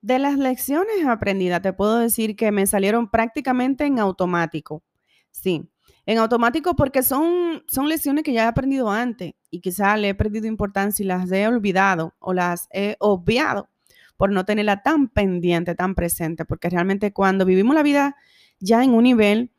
De 0.00 0.18
las 0.20 0.38
lecciones 0.38 1.04
aprendidas, 1.06 1.62
te 1.62 1.72
puedo 1.72 1.98
decir 1.98 2.36
que 2.36 2.52
me 2.52 2.66
salieron 2.66 3.10
prácticamente 3.10 3.86
en 3.86 3.98
automático. 3.98 4.84
Sí, 5.32 5.68
en 6.06 6.18
automático 6.18 6.76
porque 6.76 7.02
son, 7.02 7.64
son 7.66 7.88
lecciones 7.88 8.24
que 8.24 8.32
ya 8.32 8.44
he 8.44 8.46
aprendido 8.46 8.90
antes 8.90 9.34
y 9.50 9.60
quizá 9.60 9.96
le 9.96 10.10
he 10.10 10.14
perdido 10.14 10.46
importancia 10.46 11.02
y 11.02 11.06
las 11.06 11.30
he 11.30 11.46
olvidado 11.46 12.14
o 12.20 12.32
las 12.32 12.68
he 12.72 12.96
obviado 13.00 13.68
por 14.16 14.30
no 14.30 14.44
tenerla 14.44 14.82
tan 14.82 15.08
pendiente, 15.08 15.74
tan 15.74 15.94
presente, 15.94 16.44
porque 16.44 16.70
realmente 16.70 17.12
cuando 17.12 17.44
vivimos 17.44 17.74
la 17.74 17.82
vida 17.82 18.16
ya 18.58 18.82
en 18.82 18.94
un 18.94 19.02
nivel 19.02 19.50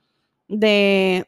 de, 0.47 1.27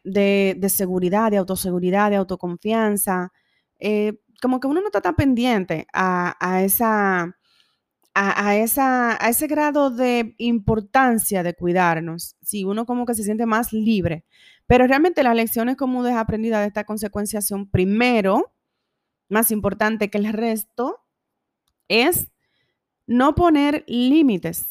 seguridad, 0.70 1.30
de 1.32 1.38
autoseguridad, 1.38 2.10
de 2.10 2.16
autoconfianza, 2.16 3.32
eh, 3.78 4.20
como 4.42 4.60
que 4.60 4.68
uno 4.68 4.82
no 4.82 4.88
está 4.88 5.02
tan 5.02 5.16
pendiente 5.16 5.86
a, 5.94 6.62
esa, 6.64 7.36
a, 8.14 8.56
ese 8.56 9.48
grado 9.48 9.90
de 9.90 10.36
importancia 10.38 11.44
de 11.44 11.54
cuidarnos. 11.54 12.36
Sí, 12.42 12.66
uno 12.66 12.86
como 12.86 13.06
que 13.06 13.14
se 13.14 13.24
siente 13.24 13.46
más 13.46 13.72
libre. 13.72 14.26
Pero 14.68 14.88
realmente 14.88 15.24
las 15.24 15.36
lecciones 15.36 15.78
comunes 15.78 16.16
aprendidas 16.16 16.62
de 16.62 16.68
esta 16.68 16.84
consecuencia 16.84 17.42
son 17.42 17.70
primero, 17.70 18.54
más 19.30 19.52
importante 19.52 20.10
que 20.10 20.18
el 20.18 20.32
resto, 20.34 21.06
es 21.88 22.32
no 23.08 23.36
poner 23.36 23.84
límites. 23.88 24.66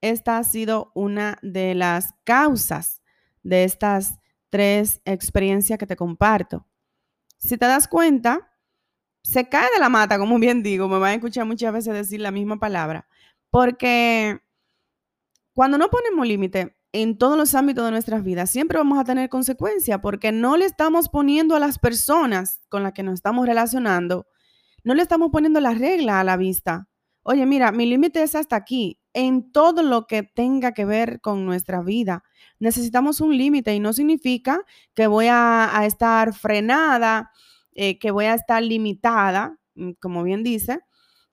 Esta 0.00 0.38
ha 0.38 0.44
sido 0.44 0.90
una 0.94 1.38
de 1.42 1.74
las 1.74 2.14
causas 2.24 3.02
de 3.42 3.64
estas 3.64 4.18
tres 4.48 5.00
experiencias 5.04 5.78
que 5.78 5.86
te 5.86 5.96
comparto. 5.96 6.66
Si 7.38 7.56
te 7.56 7.66
das 7.66 7.86
cuenta, 7.88 8.49
se 9.22 9.48
cae 9.48 9.68
de 9.72 9.80
la 9.80 9.88
mata, 9.88 10.18
como 10.18 10.38
bien 10.38 10.62
digo, 10.62 10.88
me 10.88 10.98
van 10.98 11.10
a 11.10 11.14
escuchar 11.14 11.46
muchas 11.46 11.72
veces 11.72 11.94
decir 11.94 12.20
la 12.20 12.30
misma 12.30 12.58
palabra, 12.58 13.06
porque 13.50 14.40
cuando 15.52 15.78
no 15.78 15.90
ponemos 15.90 16.26
límite 16.26 16.76
en 16.92 17.18
todos 17.18 17.36
los 17.36 17.54
ámbitos 17.54 17.84
de 17.84 17.90
nuestras 17.90 18.24
vidas, 18.24 18.50
siempre 18.50 18.78
vamos 18.78 18.98
a 18.98 19.04
tener 19.04 19.28
consecuencias, 19.28 20.00
porque 20.00 20.32
no 20.32 20.56
le 20.56 20.64
estamos 20.64 21.08
poniendo 21.08 21.54
a 21.54 21.60
las 21.60 21.78
personas 21.78 22.60
con 22.68 22.82
las 22.82 22.92
que 22.92 23.02
nos 23.02 23.14
estamos 23.14 23.46
relacionando, 23.46 24.26
no 24.84 24.94
le 24.94 25.02
estamos 25.02 25.30
poniendo 25.30 25.60
la 25.60 25.74
regla 25.74 26.20
a 26.20 26.24
la 26.24 26.36
vista. 26.36 26.88
Oye, 27.22 27.44
mira, 27.44 27.70
mi 27.70 27.86
límite 27.86 28.22
es 28.22 28.34
hasta 28.34 28.56
aquí. 28.56 28.98
En 29.12 29.52
todo 29.52 29.82
lo 29.82 30.06
que 30.06 30.22
tenga 30.22 30.72
que 30.72 30.84
ver 30.84 31.20
con 31.20 31.44
nuestra 31.44 31.82
vida, 31.82 32.24
necesitamos 32.58 33.20
un 33.20 33.36
límite 33.36 33.74
y 33.74 33.80
no 33.80 33.92
significa 33.92 34.64
que 34.94 35.06
voy 35.06 35.26
a 35.28 35.82
estar 35.84 36.32
frenada 36.32 37.30
eh, 37.82 37.98
que 37.98 38.10
voy 38.10 38.26
a 38.26 38.34
estar 38.34 38.62
limitada, 38.62 39.58
mm, 39.74 39.92
como 40.02 40.22
bien 40.22 40.42
dice, 40.42 40.80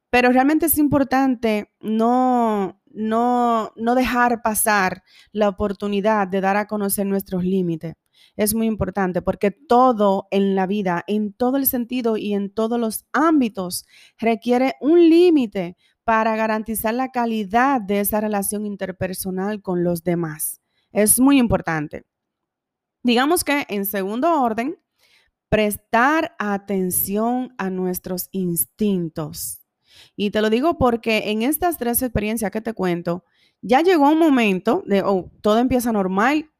pero 0.09 0.31
realmente 0.31 0.67
es 0.67 0.77
importante 0.77 1.73
no, 1.81 2.81
no, 2.85 3.73
no 3.75 3.95
dejar 3.95 4.41
pasar 4.41 5.03
la 5.33 5.49
oportunidad 5.49 6.25
de 6.29 6.39
dar 6.39 6.55
a 6.55 6.65
conocer 6.65 7.05
nuestros 7.05 7.43
límites. 7.43 7.95
Es 8.37 8.55
muy 8.55 8.67
importante 8.67 9.21
porque 9.21 9.51
todo 9.51 10.29
en 10.31 10.55
la 10.55 10.67
vida, 10.67 11.03
en 11.07 11.33
todo 11.33 11.57
el 11.57 11.67
sentido 11.67 12.15
y 12.15 12.33
en 12.33 12.49
todos 12.49 12.79
los 12.79 13.05
ámbitos, 13.11 13.85
requiere 14.17 14.75
un 14.79 15.09
límite 15.09 15.75
para 16.05 16.37
garantizar 16.37 16.93
la 16.93 17.09
calidad 17.09 17.81
de 17.81 17.99
esa 17.99 18.21
relación 18.21 18.65
interpersonal 18.65 19.61
con 19.61 19.83
los 19.83 20.01
demás. 20.01 20.61
Es 20.93 21.19
muy 21.19 21.39
importante. 21.39 22.05
Digamos 23.03 23.43
que 23.43 23.65
en 23.67 23.85
segundo 23.85 24.41
orden, 24.41 24.77
prestar 25.49 26.35
atención 26.39 27.53
a 27.57 27.69
nuestros 27.69 28.29
instintos. 28.31 29.61
Y 30.15 30.31
te 30.31 30.41
lo 30.41 30.49
digo 30.49 30.77
porque 30.77 31.31
en 31.31 31.41
estas 31.41 31.77
tres 31.77 32.01
experiencias 32.01 32.51
que 32.51 32.61
te 32.61 32.73
cuento, 32.73 33.23
ya 33.61 33.81
llegó 33.81 34.09
un 34.09 34.19
momento 34.19 34.83
de, 34.85 35.01
oh, 35.01 35.31
todo 35.41 35.59
empieza 35.59 35.91
normal, 35.91 36.51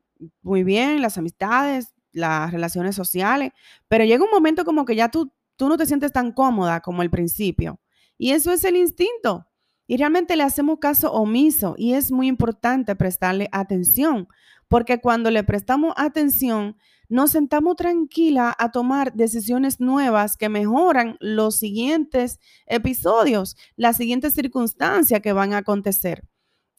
muy 0.42 0.64
bien, 0.64 1.02
las 1.02 1.18
amistades, 1.18 1.94
las 2.12 2.52
relaciones 2.52 2.96
sociales, 2.96 3.52
pero 3.88 4.04
llega 4.04 4.24
un 4.24 4.32
momento 4.32 4.66
como 4.66 4.86
que 4.86 4.96
ya 4.96 5.10
tú, 5.10 5.32
tú 5.56 5.70
no 5.70 5.78
te 5.78 5.86
sientes 5.86 6.12
tan 6.12 6.32
cómoda 6.32 6.82
como 6.82 7.02
al 7.02 7.10
principio. 7.10 7.80
Y 8.18 8.32
eso 8.32 8.52
es 8.52 8.64
el 8.64 8.76
instinto. 8.76 9.48
Y 9.86 9.98
realmente 9.98 10.36
le 10.36 10.44
hacemos 10.44 10.80
caso 10.80 11.14
omiso 11.14 11.76
y 11.78 11.94
es 11.94 12.12
muy 12.12 12.28
importante 12.28 12.96
prestarle 12.96 13.48
atención, 13.52 14.28
porque 14.68 15.00
cuando 15.00 15.32
le 15.32 15.44
prestamos 15.44 15.94
atención, 15.96 16.76
nos 17.10 17.32
sentamos 17.32 17.76
tranquila 17.76 18.56
a 18.58 18.72
tomar 18.72 19.14
decisiones 19.14 19.80
nuevas 19.80 20.36
que 20.38 20.50
mejoran 20.50 21.18
los 21.20 21.56
siguientes 21.56 22.40
episodios, 22.66 23.56
las 23.76 23.98
siguientes 23.98 24.34
circunstancias 24.34 25.22
que 25.22 25.34
van 25.34 25.54
a 25.54 25.60
acontecer. 25.60 26.28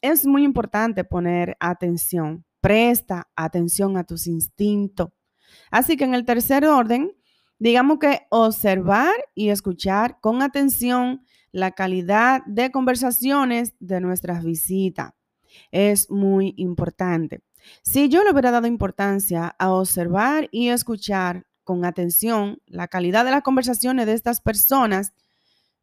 Es 0.01 0.27
muy 0.27 0.45
importante 0.45 1.05
poner 1.05 1.57
atención, 1.61 2.45
presta 2.61 3.29
atención 3.35 3.97
a 3.97 4.05
tus 4.05 4.27
instintos. 4.27 5.09
Así 5.71 5.97
que 5.97 6.05
en 6.05 6.14
el 6.14 6.25
tercer 6.25 6.67
orden, 6.67 7.12
digamos 7.59 7.99
que 7.99 8.27
observar 8.31 9.14
y 9.35 9.49
escuchar 9.49 10.21
con 10.21 10.43
atención 10.43 11.25
la 11.53 11.73
calidad 11.73 12.43
de 12.47 12.71
conversaciones 12.71 13.75
de 13.81 14.01
nuestras 14.01 14.45
visitas. 14.45 15.12
Es 15.73 16.11
muy 16.11 16.55
importante. 16.57 17.43
Si 17.83 18.09
yo 18.09 18.22
le 18.24 18.33
hubiera 18.33 18.50
dado 18.50 18.66
importancia 18.66 19.54
a 19.59 19.70
observar 19.72 20.48
y 20.50 20.68
escuchar 20.68 21.46
con 21.64 21.85
atención 21.85 22.61
la 22.66 22.88
calidad 22.88 23.24
de 23.24 23.31
las 23.31 23.42
conversaciones 23.42 24.07
de 24.07 24.14
estas 24.14 24.40
personas, 24.40 25.12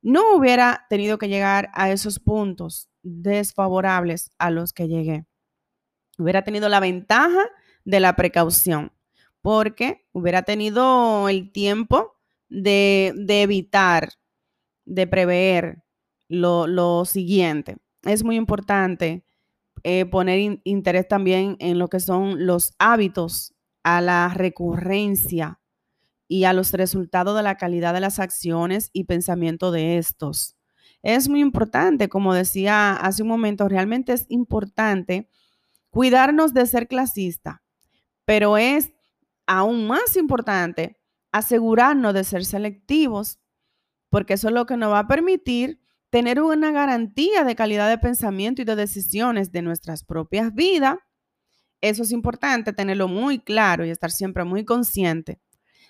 no 0.02 0.36
hubiera 0.36 0.86
tenido 0.90 1.18
que 1.18 1.30
llegar 1.30 1.70
a 1.74 1.90
esos 1.92 2.20
puntos 2.20 2.90
desfavorables 3.02 4.32
a 4.38 4.52
los 4.52 4.72
que 4.72 4.88
llegué. 4.88 5.26
Hubiera 6.18 6.44
tenido 6.44 6.70
la 6.70 6.80
ventaja 6.80 7.50
de 7.86 8.00
la 8.00 8.16
precaución, 8.16 8.92
porque 9.42 10.08
hubiera 10.12 10.44
tenido 10.44 11.28
el 11.28 11.52
tiempo 11.52 12.16
de, 12.50 13.14
evitar, 13.28 14.10
de 14.86 15.08
prever 15.08 15.84
lo, 16.28 17.06
siguiente. 17.06 17.78
Es 18.04 18.24
muy 18.24 18.36
importante 18.36 19.25
eh, 19.88 20.08
poner 20.08 20.62
interés 20.64 21.08
también 21.08 21.58
en 21.60 21.78
lo 21.78 21.90
que 21.90 22.00
son 22.00 22.48
los 22.48 22.74
hábitos, 22.80 23.54
a 23.84 24.02
la 24.02 24.34
recurrencia 24.34 25.60
y 26.28 26.46
a 26.46 26.54
los 26.54 26.74
resultados 26.74 27.38
de 27.38 27.44
la 27.44 27.58
calidad 27.58 27.94
de 27.94 28.00
las 28.00 28.18
acciones 28.18 28.90
y 28.94 29.04
pensamiento 29.04 29.70
de 29.70 30.00
estos. 30.00 30.58
Es 31.04 31.30
muy 31.30 31.40
importante, 31.40 32.10
como 32.10 32.34
decía 32.34 32.96
hace 32.96 33.22
un 33.22 33.28
momento, 33.28 33.70
realmente 33.70 34.14
es 34.14 34.26
importante 34.30 35.30
cuidarnos 35.92 36.56
de 36.56 36.66
ser 36.66 36.88
clasista, 36.88 37.62
pero 38.26 38.58
es 38.58 38.92
aún 39.46 39.86
más 39.86 40.18
importante 40.18 41.00
asegurarnos 41.32 42.16
de 42.16 42.24
ser 42.24 42.44
selectivos, 42.44 43.40
porque 44.10 44.34
eso 44.34 44.48
es 44.48 44.54
lo 44.56 44.66
que 44.66 44.78
nos 44.78 44.92
va 44.92 45.00
a 45.00 45.08
permitir 45.08 45.85
tener 46.16 46.42
una 46.42 46.72
garantía 46.72 47.44
de 47.44 47.58
calidad 47.58 47.90
de 47.90 47.98
pensamiento 47.98 48.62
y 48.62 48.66
de 48.66 48.78
decisiones 48.78 49.52
de 49.52 49.62
nuestras 49.62 50.06
propias 50.06 50.54
vidas. 50.54 50.96
Eso 51.82 52.04
es 52.04 52.14
importante, 52.14 52.72
tenerlo 52.72 53.10
muy 53.10 53.40
claro 53.40 53.84
y 53.84 53.90
estar 53.90 54.12
siempre 54.12 54.46
muy 54.46 54.64
consciente. 54.64 55.42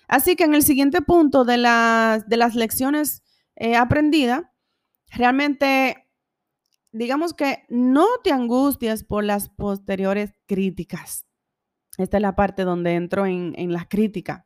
Así 0.08 0.34
que 0.34 0.42
en 0.42 0.56
el 0.56 0.64
siguiente 0.64 1.00
punto 1.00 1.44
de 1.44 1.58
las, 1.58 2.28
de 2.28 2.36
las 2.38 2.56
lecciones 2.56 3.22
eh, 3.54 3.76
aprendidas, 3.76 4.42
realmente, 5.12 6.08
digamos 6.90 7.32
que 7.32 7.64
no 7.68 8.06
te 8.24 8.32
angusties 8.32 9.04
por 9.04 9.22
las 9.22 9.48
posteriores 9.48 10.32
críticas. 10.46 11.24
Esta 11.98 12.16
es 12.16 12.20
la 12.20 12.34
parte 12.34 12.64
donde 12.64 12.94
entro 12.94 13.26
en, 13.26 13.54
en 13.56 13.72
las 13.72 13.86
críticas. 13.86 14.42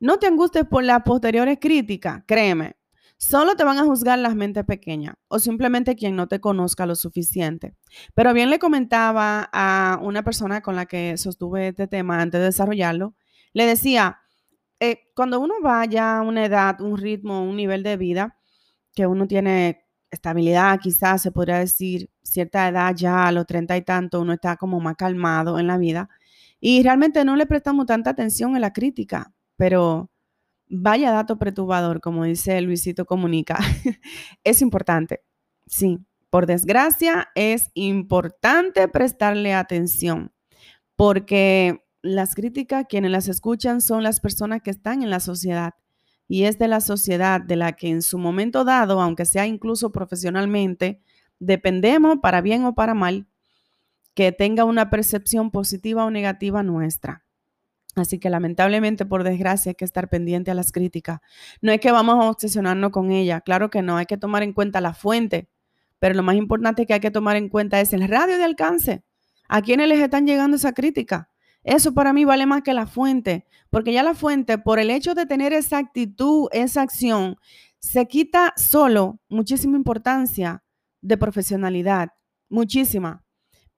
No 0.00 0.18
te 0.18 0.26
angusties 0.26 0.66
por 0.66 0.84
las 0.84 1.02
posteriores 1.02 1.56
críticas, 1.58 2.24
créeme, 2.26 2.77
Solo 3.20 3.56
te 3.56 3.64
van 3.64 3.78
a 3.78 3.84
juzgar 3.84 4.18
las 4.18 4.36
mentes 4.36 4.64
pequeñas 4.64 5.16
o 5.26 5.40
simplemente 5.40 5.96
quien 5.96 6.14
no 6.14 6.28
te 6.28 6.40
conozca 6.40 6.86
lo 6.86 6.94
suficiente. 6.94 7.74
Pero 8.14 8.32
bien 8.32 8.48
le 8.48 8.60
comentaba 8.60 9.48
a 9.52 9.98
una 10.02 10.22
persona 10.22 10.60
con 10.62 10.76
la 10.76 10.86
que 10.86 11.16
sostuve 11.16 11.68
este 11.68 11.88
tema 11.88 12.20
antes 12.20 12.40
de 12.40 12.46
desarrollarlo, 12.46 13.14
le 13.52 13.66
decía, 13.66 14.18
eh, 14.80 15.00
cuando 15.16 15.40
uno 15.40 15.54
vaya 15.62 16.18
a 16.18 16.22
una 16.22 16.44
edad, 16.46 16.80
un 16.80 16.96
ritmo, 16.98 17.42
un 17.42 17.56
nivel 17.56 17.82
de 17.82 17.96
vida, 17.96 18.36
que 18.94 19.06
uno 19.06 19.26
tiene 19.28 19.84
estabilidad, 20.10 20.80
quizás 20.80 21.22
se 21.22 21.32
podría 21.32 21.58
decir, 21.58 22.10
cierta 22.22 22.68
edad 22.68 22.94
ya 22.96 23.26
a 23.28 23.32
los 23.32 23.46
treinta 23.46 23.76
y 23.76 23.82
tanto, 23.82 24.20
uno 24.20 24.34
está 24.34 24.56
como 24.56 24.80
más 24.80 24.96
calmado 24.96 25.58
en 25.58 25.66
la 25.68 25.78
vida, 25.78 26.08
Y 26.60 26.82
realmente 26.82 27.24
no 27.24 27.36
le 27.36 27.46
prestamos 27.46 27.86
tanta 27.86 28.10
atención 28.10 28.56
a 28.56 28.60
la 28.60 28.72
crítica, 28.72 29.32
pero 29.56 30.10
vaya 30.68 31.12
dato 31.12 31.38
perturbador, 31.38 32.00
como 32.00 32.24
dice 32.24 32.60
Luisito 32.60 33.04
Comunica, 33.04 33.58
es 34.44 34.62
importante. 34.62 35.22
Sí, 35.66 35.98
por 36.30 36.46
desgracia, 36.46 37.28
es 37.34 37.70
importante 37.74 38.86
prestarle 38.88 39.54
atención, 39.54 40.32
porque 40.96 41.84
las 42.02 42.34
críticas, 42.34 42.86
quienes 42.88 43.10
las 43.10 43.28
escuchan, 43.28 43.80
son 43.80 44.02
las 44.02 44.20
personas 44.20 44.62
que 44.62 44.70
están 44.70 45.02
en 45.02 45.10
la 45.10 45.20
sociedad. 45.20 45.74
Y 46.26 46.44
es 46.44 46.58
de 46.58 46.68
la 46.68 46.80
sociedad 46.80 47.40
de 47.40 47.56
la 47.56 47.72
que 47.72 47.88
en 47.88 48.02
su 48.02 48.18
momento 48.18 48.64
dado, 48.64 49.00
aunque 49.00 49.24
sea 49.24 49.46
incluso 49.46 49.92
profesionalmente, 49.92 51.00
dependemos, 51.38 52.18
para 52.20 52.42
bien 52.42 52.64
o 52.64 52.74
para 52.74 52.94
mal, 52.94 53.26
que 54.14 54.32
tenga 54.32 54.64
una 54.64 54.90
percepción 54.90 55.50
positiva 55.50 56.04
o 56.04 56.10
negativa 56.10 56.62
nuestra. 56.62 57.24
Así 57.98 58.18
que 58.18 58.30
lamentablemente, 58.30 59.06
por 59.06 59.24
desgracia, 59.24 59.70
hay 59.70 59.74
que 59.74 59.84
estar 59.84 60.08
pendiente 60.08 60.50
a 60.50 60.54
las 60.54 60.72
críticas. 60.72 61.20
No 61.60 61.72
es 61.72 61.80
que 61.80 61.92
vamos 61.92 62.24
a 62.24 62.30
obsesionarnos 62.30 62.90
con 62.90 63.10
ella, 63.10 63.40
claro 63.40 63.70
que 63.70 63.82
no, 63.82 63.96
hay 63.96 64.06
que 64.06 64.16
tomar 64.16 64.42
en 64.42 64.52
cuenta 64.52 64.80
la 64.80 64.94
fuente, 64.94 65.48
pero 65.98 66.14
lo 66.14 66.22
más 66.22 66.36
importante 66.36 66.86
que 66.86 66.94
hay 66.94 67.00
que 67.00 67.10
tomar 67.10 67.36
en 67.36 67.48
cuenta 67.48 67.80
es 67.80 67.92
el 67.92 68.06
radio 68.08 68.36
de 68.38 68.44
alcance. 68.44 69.04
¿A 69.48 69.62
quiénes 69.62 69.88
les 69.88 70.00
están 70.00 70.26
llegando 70.26 70.56
esa 70.56 70.72
crítica? 70.72 71.30
Eso 71.64 71.92
para 71.92 72.12
mí 72.12 72.24
vale 72.24 72.46
más 72.46 72.62
que 72.62 72.72
la 72.72 72.86
fuente, 72.86 73.46
porque 73.70 73.92
ya 73.92 74.02
la 74.02 74.14
fuente, 74.14 74.58
por 74.58 74.78
el 74.78 74.90
hecho 74.90 75.14
de 75.14 75.26
tener 75.26 75.52
esa 75.52 75.78
actitud, 75.78 76.48
esa 76.52 76.82
acción, 76.82 77.36
se 77.78 78.06
quita 78.06 78.54
solo 78.56 79.20
muchísima 79.28 79.76
importancia 79.76 80.62
de 81.00 81.16
profesionalidad, 81.16 82.10
muchísima. 82.48 83.24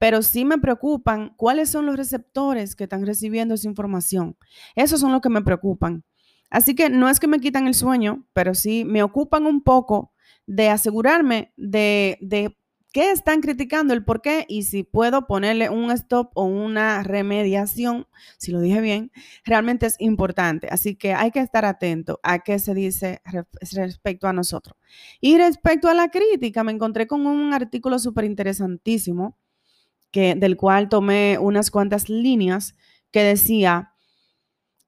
Pero 0.00 0.22
sí 0.22 0.46
me 0.46 0.56
preocupan 0.56 1.34
cuáles 1.36 1.68
son 1.68 1.84
los 1.84 1.94
receptores 1.94 2.74
que 2.74 2.84
están 2.84 3.04
recibiendo 3.04 3.54
esa 3.54 3.68
información. 3.68 4.38
Esos 4.74 4.98
son 4.98 5.12
los 5.12 5.20
que 5.20 5.28
me 5.28 5.42
preocupan. 5.42 6.04
Así 6.48 6.74
que 6.74 6.88
no 6.88 7.10
es 7.10 7.20
que 7.20 7.26
me 7.28 7.38
quitan 7.38 7.66
el 7.66 7.74
sueño, 7.74 8.26
pero 8.32 8.54
sí 8.54 8.86
me 8.86 9.02
ocupan 9.02 9.44
un 9.44 9.62
poco 9.62 10.14
de 10.46 10.70
asegurarme 10.70 11.52
de, 11.58 12.16
de 12.22 12.56
qué 12.94 13.10
están 13.10 13.42
criticando, 13.42 13.92
el 13.92 14.02
por 14.02 14.22
qué 14.22 14.46
y 14.48 14.62
si 14.62 14.84
puedo 14.84 15.26
ponerle 15.26 15.68
un 15.68 15.90
stop 15.90 16.30
o 16.34 16.44
una 16.44 17.02
remediación, 17.02 18.06
si 18.38 18.52
lo 18.52 18.62
dije 18.62 18.80
bien, 18.80 19.12
realmente 19.44 19.84
es 19.84 19.96
importante. 19.98 20.68
Así 20.70 20.96
que 20.96 21.12
hay 21.12 21.30
que 21.30 21.40
estar 21.40 21.66
atento 21.66 22.20
a 22.22 22.38
qué 22.38 22.58
se 22.58 22.72
dice 22.72 23.20
respecto 23.72 24.28
a 24.28 24.32
nosotros. 24.32 24.78
Y 25.20 25.36
respecto 25.36 25.88
a 25.88 25.94
la 25.94 26.08
crítica, 26.08 26.64
me 26.64 26.72
encontré 26.72 27.06
con 27.06 27.26
un 27.26 27.52
artículo 27.52 27.98
súper 27.98 28.24
interesantísimo 28.24 29.36
que, 30.10 30.34
del 30.34 30.56
cual 30.56 30.88
tomé 30.88 31.38
unas 31.38 31.70
cuantas 31.70 32.08
líneas 32.08 32.74
que 33.10 33.22
decía, 33.22 33.92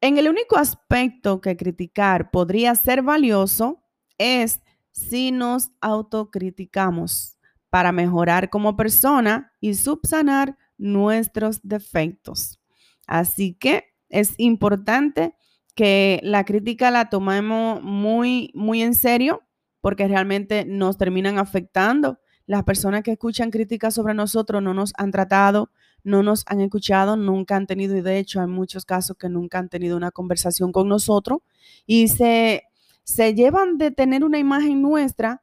en 0.00 0.18
el 0.18 0.28
único 0.28 0.56
aspecto 0.56 1.40
que 1.40 1.56
criticar 1.56 2.30
podría 2.30 2.74
ser 2.74 3.02
valioso 3.02 3.84
es 4.18 4.60
si 4.90 5.32
nos 5.32 5.70
autocriticamos 5.80 7.38
para 7.70 7.92
mejorar 7.92 8.50
como 8.50 8.76
persona 8.76 9.52
y 9.60 9.74
subsanar 9.74 10.58
nuestros 10.76 11.60
defectos. 11.62 12.60
Así 13.06 13.54
que 13.54 13.84
es 14.08 14.34
importante 14.38 15.34
que 15.74 16.20
la 16.22 16.44
crítica 16.44 16.90
la 16.90 17.08
tomemos 17.08 17.82
muy, 17.82 18.50
muy 18.54 18.82
en 18.82 18.94
serio 18.94 19.42
porque 19.80 20.06
realmente 20.06 20.64
nos 20.64 20.98
terminan 20.98 21.38
afectando. 21.38 22.18
Las 22.46 22.64
personas 22.64 23.02
que 23.02 23.12
escuchan 23.12 23.50
críticas 23.50 23.94
sobre 23.94 24.14
nosotros 24.14 24.62
no 24.62 24.74
nos 24.74 24.92
han 24.96 25.10
tratado, 25.10 25.70
no 26.04 26.22
nos 26.22 26.44
han 26.46 26.60
escuchado, 26.60 27.16
nunca 27.16 27.56
han 27.56 27.66
tenido, 27.66 27.96
y 27.96 28.00
de 28.00 28.18
hecho 28.18 28.40
hay 28.40 28.48
muchos 28.48 28.84
casos 28.84 29.16
que 29.16 29.28
nunca 29.28 29.58
han 29.58 29.68
tenido 29.68 29.96
una 29.96 30.10
conversación 30.10 30.72
con 30.72 30.88
nosotros 30.88 31.40
y 31.86 32.08
se 32.08 32.64
se 33.04 33.34
llevan 33.34 33.78
de 33.78 33.90
tener 33.90 34.24
una 34.24 34.38
imagen 34.38 34.80
nuestra 34.82 35.42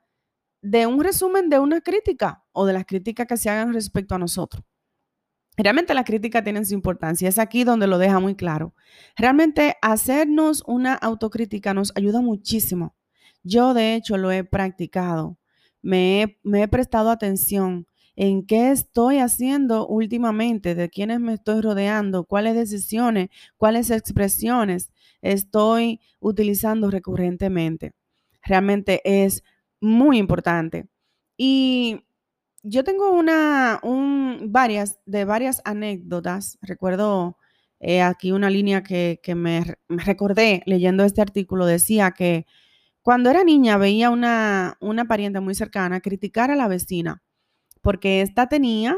de 0.62 0.88
un 0.88 1.04
resumen 1.04 1.50
de 1.50 1.60
una 1.60 1.82
crítica 1.82 2.44
o 2.52 2.66
de 2.66 2.74
las 2.74 2.86
críticas 2.86 3.28
que 3.28 3.38
se 3.38 3.50
hagan 3.50 3.74
respecto 3.74 4.16
a 4.16 4.20
nosotros. 4.20 4.64
Realmente 5.58 5.94
las 5.94 6.06
críticas 6.06 6.44
tienen 6.44 6.66
su 6.66 6.74
importancia, 6.74 7.28
es 7.28 7.38
aquí 7.38 7.66
donde 7.66 7.88
lo 7.88 7.98
deja 7.98 8.20
muy 8.20 8.36
claro. 8.36 8.74
Realmente 9.18 9.76
hacernos 9.82 10.64
una 10.68 10.94
autocrítica 10.94 11.74
nos 11.74 11.92
ayuda 11.96 12.22
muchísimo. 12.22 12.96
Yo 13.44 13.74
de 13.74 13.96
hecho 13.96 14.18
lo 14.18 14.32
he 14.32 14.44
practicado, 14.44 15.38
me 15.82 16.22
he, 16.22 16.40
me 16.44 16.68
prestado 16.68 17.10
atención 17.10 17.88
en 18.16 18.46
qué 18.46 18.72
estoy 18.72 19.20
haciendo 19.20 19.88
últimamente, 19.88 20.76
de 20.76 20.90
quiénes 20.90 21.20
me 21.22 21.34
estoy 21.34 21.62
rodeando, 21.62 22.26
cuáles 22.26 22.56
decisiones, 22.56 23.30
cuáles 23.58 23.92
expresiones 23.92 24.92
estoy 25.22 26.02
utilizando 26.20 26.92
recurrentemente. 26.92 27.94
Realmente 28.44 29.02
es 29.06 29.44
muy 29.80 30.18
importante. 30.18 30.88
Y 31.38 32.02
yo 32.64 32.84
tengo 32.84 33.12
una, 33.12 33.80
un, 33.84 34.48
varias, 34.50 35.00
de 35.06 35.26
varias 35.26 35.62
anécdotas. 35.64 36.58
Recuerdo 36.62 37.38
eh, 37.80 38.02
aquí 38.02 38.32
una 38.32 38.50
línea 38.50 38.84
que, 38.84 39.20
me, 39.36 39.78
recordé 39.88 40.62
leyendo 40.66 41.04
este 41.06 41.22
artículo. 41.22 41.66
Decía 41.66 42.12
que 42.12 42.46
cuando 43.02 43.30
era 43.30 43.44
niña 43.44 43.78
veía 43.78 44.10
una, 44.10 44.78
una 44.80 45.06
pariente 45.06 45.40
muy 45.40 45.56
cercana 45.56 46.02
criticar 46.02 46.52
a 46.52 46.56
la 46.56 46.68
vecina 46.68 47.22
porque 47.82 48.22
ésta 48.22 48.48
tenía 48.48 48.98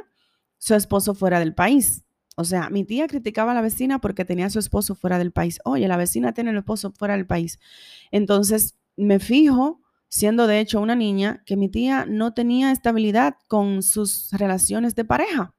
su 0.57 0.75
esposo 0.75 1.13
fuera 1.13 1.39
del 1.39 1.53
país. 1.53 2.03
O 2.37 2.43
sea, 2.43 2.69
mi 2.69 2.83
tía 2.83 3.07
criticaba 3.07 3.51
a 3.51 3.55
la 3.55 3.61
vecina 3.61 3.99
porque 3.99 4.25
tenía 4.25 4.45
a 4.45 4.49
su 4.49 4.59
esposo 4.59 4.95
fuera 4.95 5.17
del 5.17 5.31
país. 5.31 5.59
Oye, 5.65 5.87
la 5.87 5.97
vecina 5.97 6.33
tiene 6.33 6.51
el 6.51 6.57
esposo 6.57 6.91
fuera 6.91 7.15
del 7.15 7.27
país. 7.27 7.59
Entonces, 8.09 8.75
me 8.95 9.19
fijo, 9.19 9.81
siendo 10.07 10.47
de 10.47 10.59
hecho 10.59 10.79
una 10.81 10.95
niña, 10.95 11.43
que 11.45 11.57
mi 11.57 11.69
tía 11.69 12.05
no 12.07 12.33
tenía 12.33 12.71
estabilidad 12.71 13.35
con 13.47 13.83
sus 13.83 14.31
relaciones 14.31 14.95
de 14.95 15.05
pareja. 15.05 15.53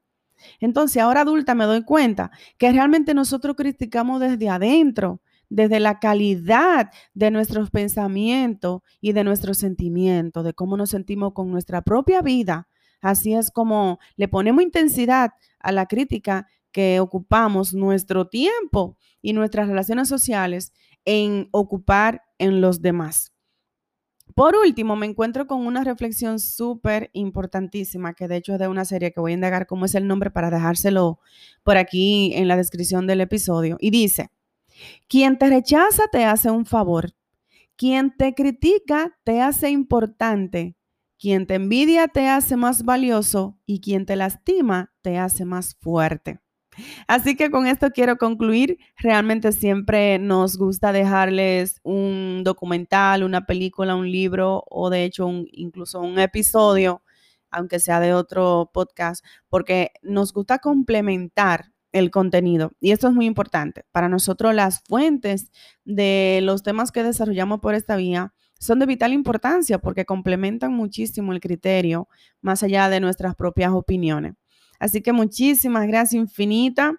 Entonces, 0.60 1.02
ahora 1.02 1.20
adulta 1.20 1.54
me 1.54 1.64
doy 1.64 1.84
cuenta 1.84 2.30
que 2.58 2.72
realmente 2.72 3.14
nosotros 3.14 3.54
criticamos 3.56 4.20
desde 4.20 4.48
adentro, 4.48 5.20
desde 5.52 5.80
la 5.80 5.98
calidad 5.98 6.90
de 7.12 7.30
nuestros 7.30 7.70
pensamientos 7.70 8.80
y 9.00 9.12
de 9.12 9.22
nuestros 9.22 9.58
sentimientos, 9.58 10.44
de 10.44 10.54
cómo 10.54 10.76
nos 10.76 10.90
sentimos 10.90 11.34
con 11.34 11.50
nuestra 11.50 11.82
propia 11.82 12.22
vida. 12.22 12.68
Así 13.02 13.34
es 13.34 13.50
como 13.50 13.98
le 14.16 14.28
ponemos 14.28 14.62
intensidad 14.62 15.32
a 15.58 15.72
la 15.72 15.86
crítica 15.86 16.46
que 16.72 17.00
ocupamos 17.00 17.74
nuestro 17.74 18.28
tiempo 18.28 18.96
y 19.20 19.34
nuestras 19.34 19.68
relaciones 19.68 20.08
sociales 20.08 20.72
en 21.04 21.48
ocupar 21.50 22.22
en 22.38 22.62
los 22.62 22.80
demás. 22.80 23.32
Por 24.34 24.56
último, 24.56 24.96
me 24.96 25.04
encuentro 25.04 25.46
con 25.46 25.66
una 25.66 25.84
reflexión 25.84 26.40
súper 26.40 27.10
importantísima, 27.12 28.14
que 28.14 28.28
de 28.28 28.36
hecho 28.36 28.54
es 28.54 28.58
de 28.58 28.68
una 28.68 28.86
serie 28.86 29.12
que 29.12 29.20
voy 29.20 29.32
a 29.32 29.34
indagar 29.34 29.66
cómo 29.66 29.84
es 29.84 29.94
el 29.94 30.06
nombre 30.06 30.30
para 30.30 30.50
dejárselo 30.50 31.18
por 31.62 31.76
aquí 31.76 32.32
en 32.34 32.48
la 32.48 32.56
descripción 32.56 33.06
del 33.06 33.20
episodio. 33.20 33.76
Y 33.78 33.90
dice, 33.90 34.30
quien 35.08 35.38
te 35.38 35.48
rechaza 35.48 36.04
te 36.10 36.24
hace 36.24 36.50
un 36.50 36.66
favor, 36.66 37.12
quien 37.76 38.16
te 38.16 38.34
critica 38.34 39.18
te 39.24 39.40
hace 39.40 39.70
importante, 39.70 40.76
quien 41.18 41.46
te 41.46 41.54
envidia 41.54 42.08
te 42.08 42.28
hace 42.28 42.56
más 42.56 42.84
valioso 42.84 43.58
y 43.66 43.80
quien 43.80 44.06
te 44.06 44.16
lastima 44.16 44.92
te 45.02 45.18
hace 45.18 45.44
más 45.44 45.76
fuerte. 45.80 46.40
Así 47.06 47.36
que 47.36 47.50
con 47.50 47.66
esto 47.66 47.90
quiero 47.90 48.16
concluir. 48.16 48.78
Realmente 48.96 49.52
siempre 49.52 50.18
nos 50.18 50.56
gusta 50.56 50.92
dejarles 50.92 51.80
un 51.82 52.42
documental, 52.44 53.24
una 53.24 53.46
película, 53.46 53.94
un 53.94 54.10
libro 54.10 54.64
o 54.68 54.90
de 54.90 55.04
hecho 55.04 55.28
incluso 55.52 56.00
un 56.00 56.18
episodio, 56.18 57.02
aunque 57.50 57.78
sea 57.78 58.00
de 58.00 58.14
otro 58.14 58.70
podcast, 58.72 59.24
porque 59.48 59.92
nos 60.02 60.32
gusta 60.32 60.58
complementar 60.58 61.71
el 61.92 62.10
contenido. 62.10 62.72
Y 62.80 62.90
esto 62.90 63.08
es 63.08 63.14
muy 63.14 63.26
importante. 63.26 63.84
Para 63.92 64.08
nosotros 64.08 64.54
las 64.54 64.82
fuentes 64.82 65.50
de 65.84 66.40
los 66.42 66.62
temas 66.62 66.90
que 66.90 67.02
desarrollamos 67.02 67.60
por 67.60 67.74
esta 67.74 67.96
vía 67.96 68.32
son 68.58 68.78
de 68.78 68.86
vital 68.86 69.12
importancia 69.12 69.78
porque 69.78 70.04
complementan 70.04 70.72
muchísimo 70.72 71.32
el 71.32 71.40
criterio 71.40 72.08
más 72.40 72.62
allá 72.62 72.88
de 72.88 73.00
nuestras 73.00 73.34
propias 73.34 73.72
opiniones. 73.72 74.34
Así 74.78 75.00
que 75.00 75.12
muchísimas 75.12 75.86
gracias 75.86 76.14
infinita 76.14 76.94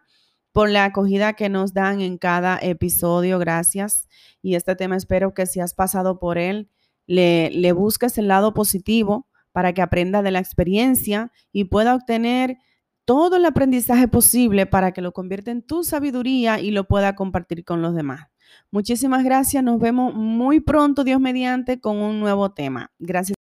por 0.51 0.69
la 0.69 0.85
acogida 0.85 1.33
que 1.33 1.49
nos 1.49 1.73
dan 1.73 2.01
en 2.01 2.17
cada 2.17 2.59
episodio. 2.61 3.39
Gracias. 3.39 4.07
Y 4.41 4.55
este 4.55 4.75
tema 4.75 4.95
espero 4.95 5.33
que 5.33 5.45
si 5.45 5.59
has 5.59 5.73
pasado 5.73 6.19
por 6.19 6.37
él, 6.37 6.69
le, 7.07 7.49
le 7.49 7.71
busques 7.71 8.17
el 8.17 8.27
lado 8.27 8.53
positivo 8.53 9.27
para 9.51 9.73
que 9.73 9.81
aprenda 9.81 10.21
de 10.21 10.31
la 10.31 10.39
experiencia 10.39 11.31
y 11.51 11.65
pueda 11.65 11.95
obtener 11.95 12.57
todo 13.05 13.37
el 13.37 13.45
aprendizaje 13.45 14.07
posible 14.07 14.65
para 14.65 14.91
que 14.91 15.01
lo 15.01 15.11
convierta 15.11 15.51
en 15.51 15.61
tu 15.61 15.83
sabiduría 15.83 16.59
y 16.59 16.71
lo 16.71 16.85
pueda 16.85 17.15
compartir 17.15 17.63
con 17.65 17.81
los 17.81 17.95
demás. 17.95 18.27
Muchísimas 18.71 19.23
gracias. 19.23 19.63
Nos 19.63 19.79
vemos 19.79 20.13
muy 20.15 20.59
pronto, 20.59 21.03
Dios 21.03 21.19
mediante, 21.19 21.79
con 21.79 21.97
un 21.97 22.19
nuevo 22.19 22.51
tema. 22.53 22.91
Gracias. 22.99 23.35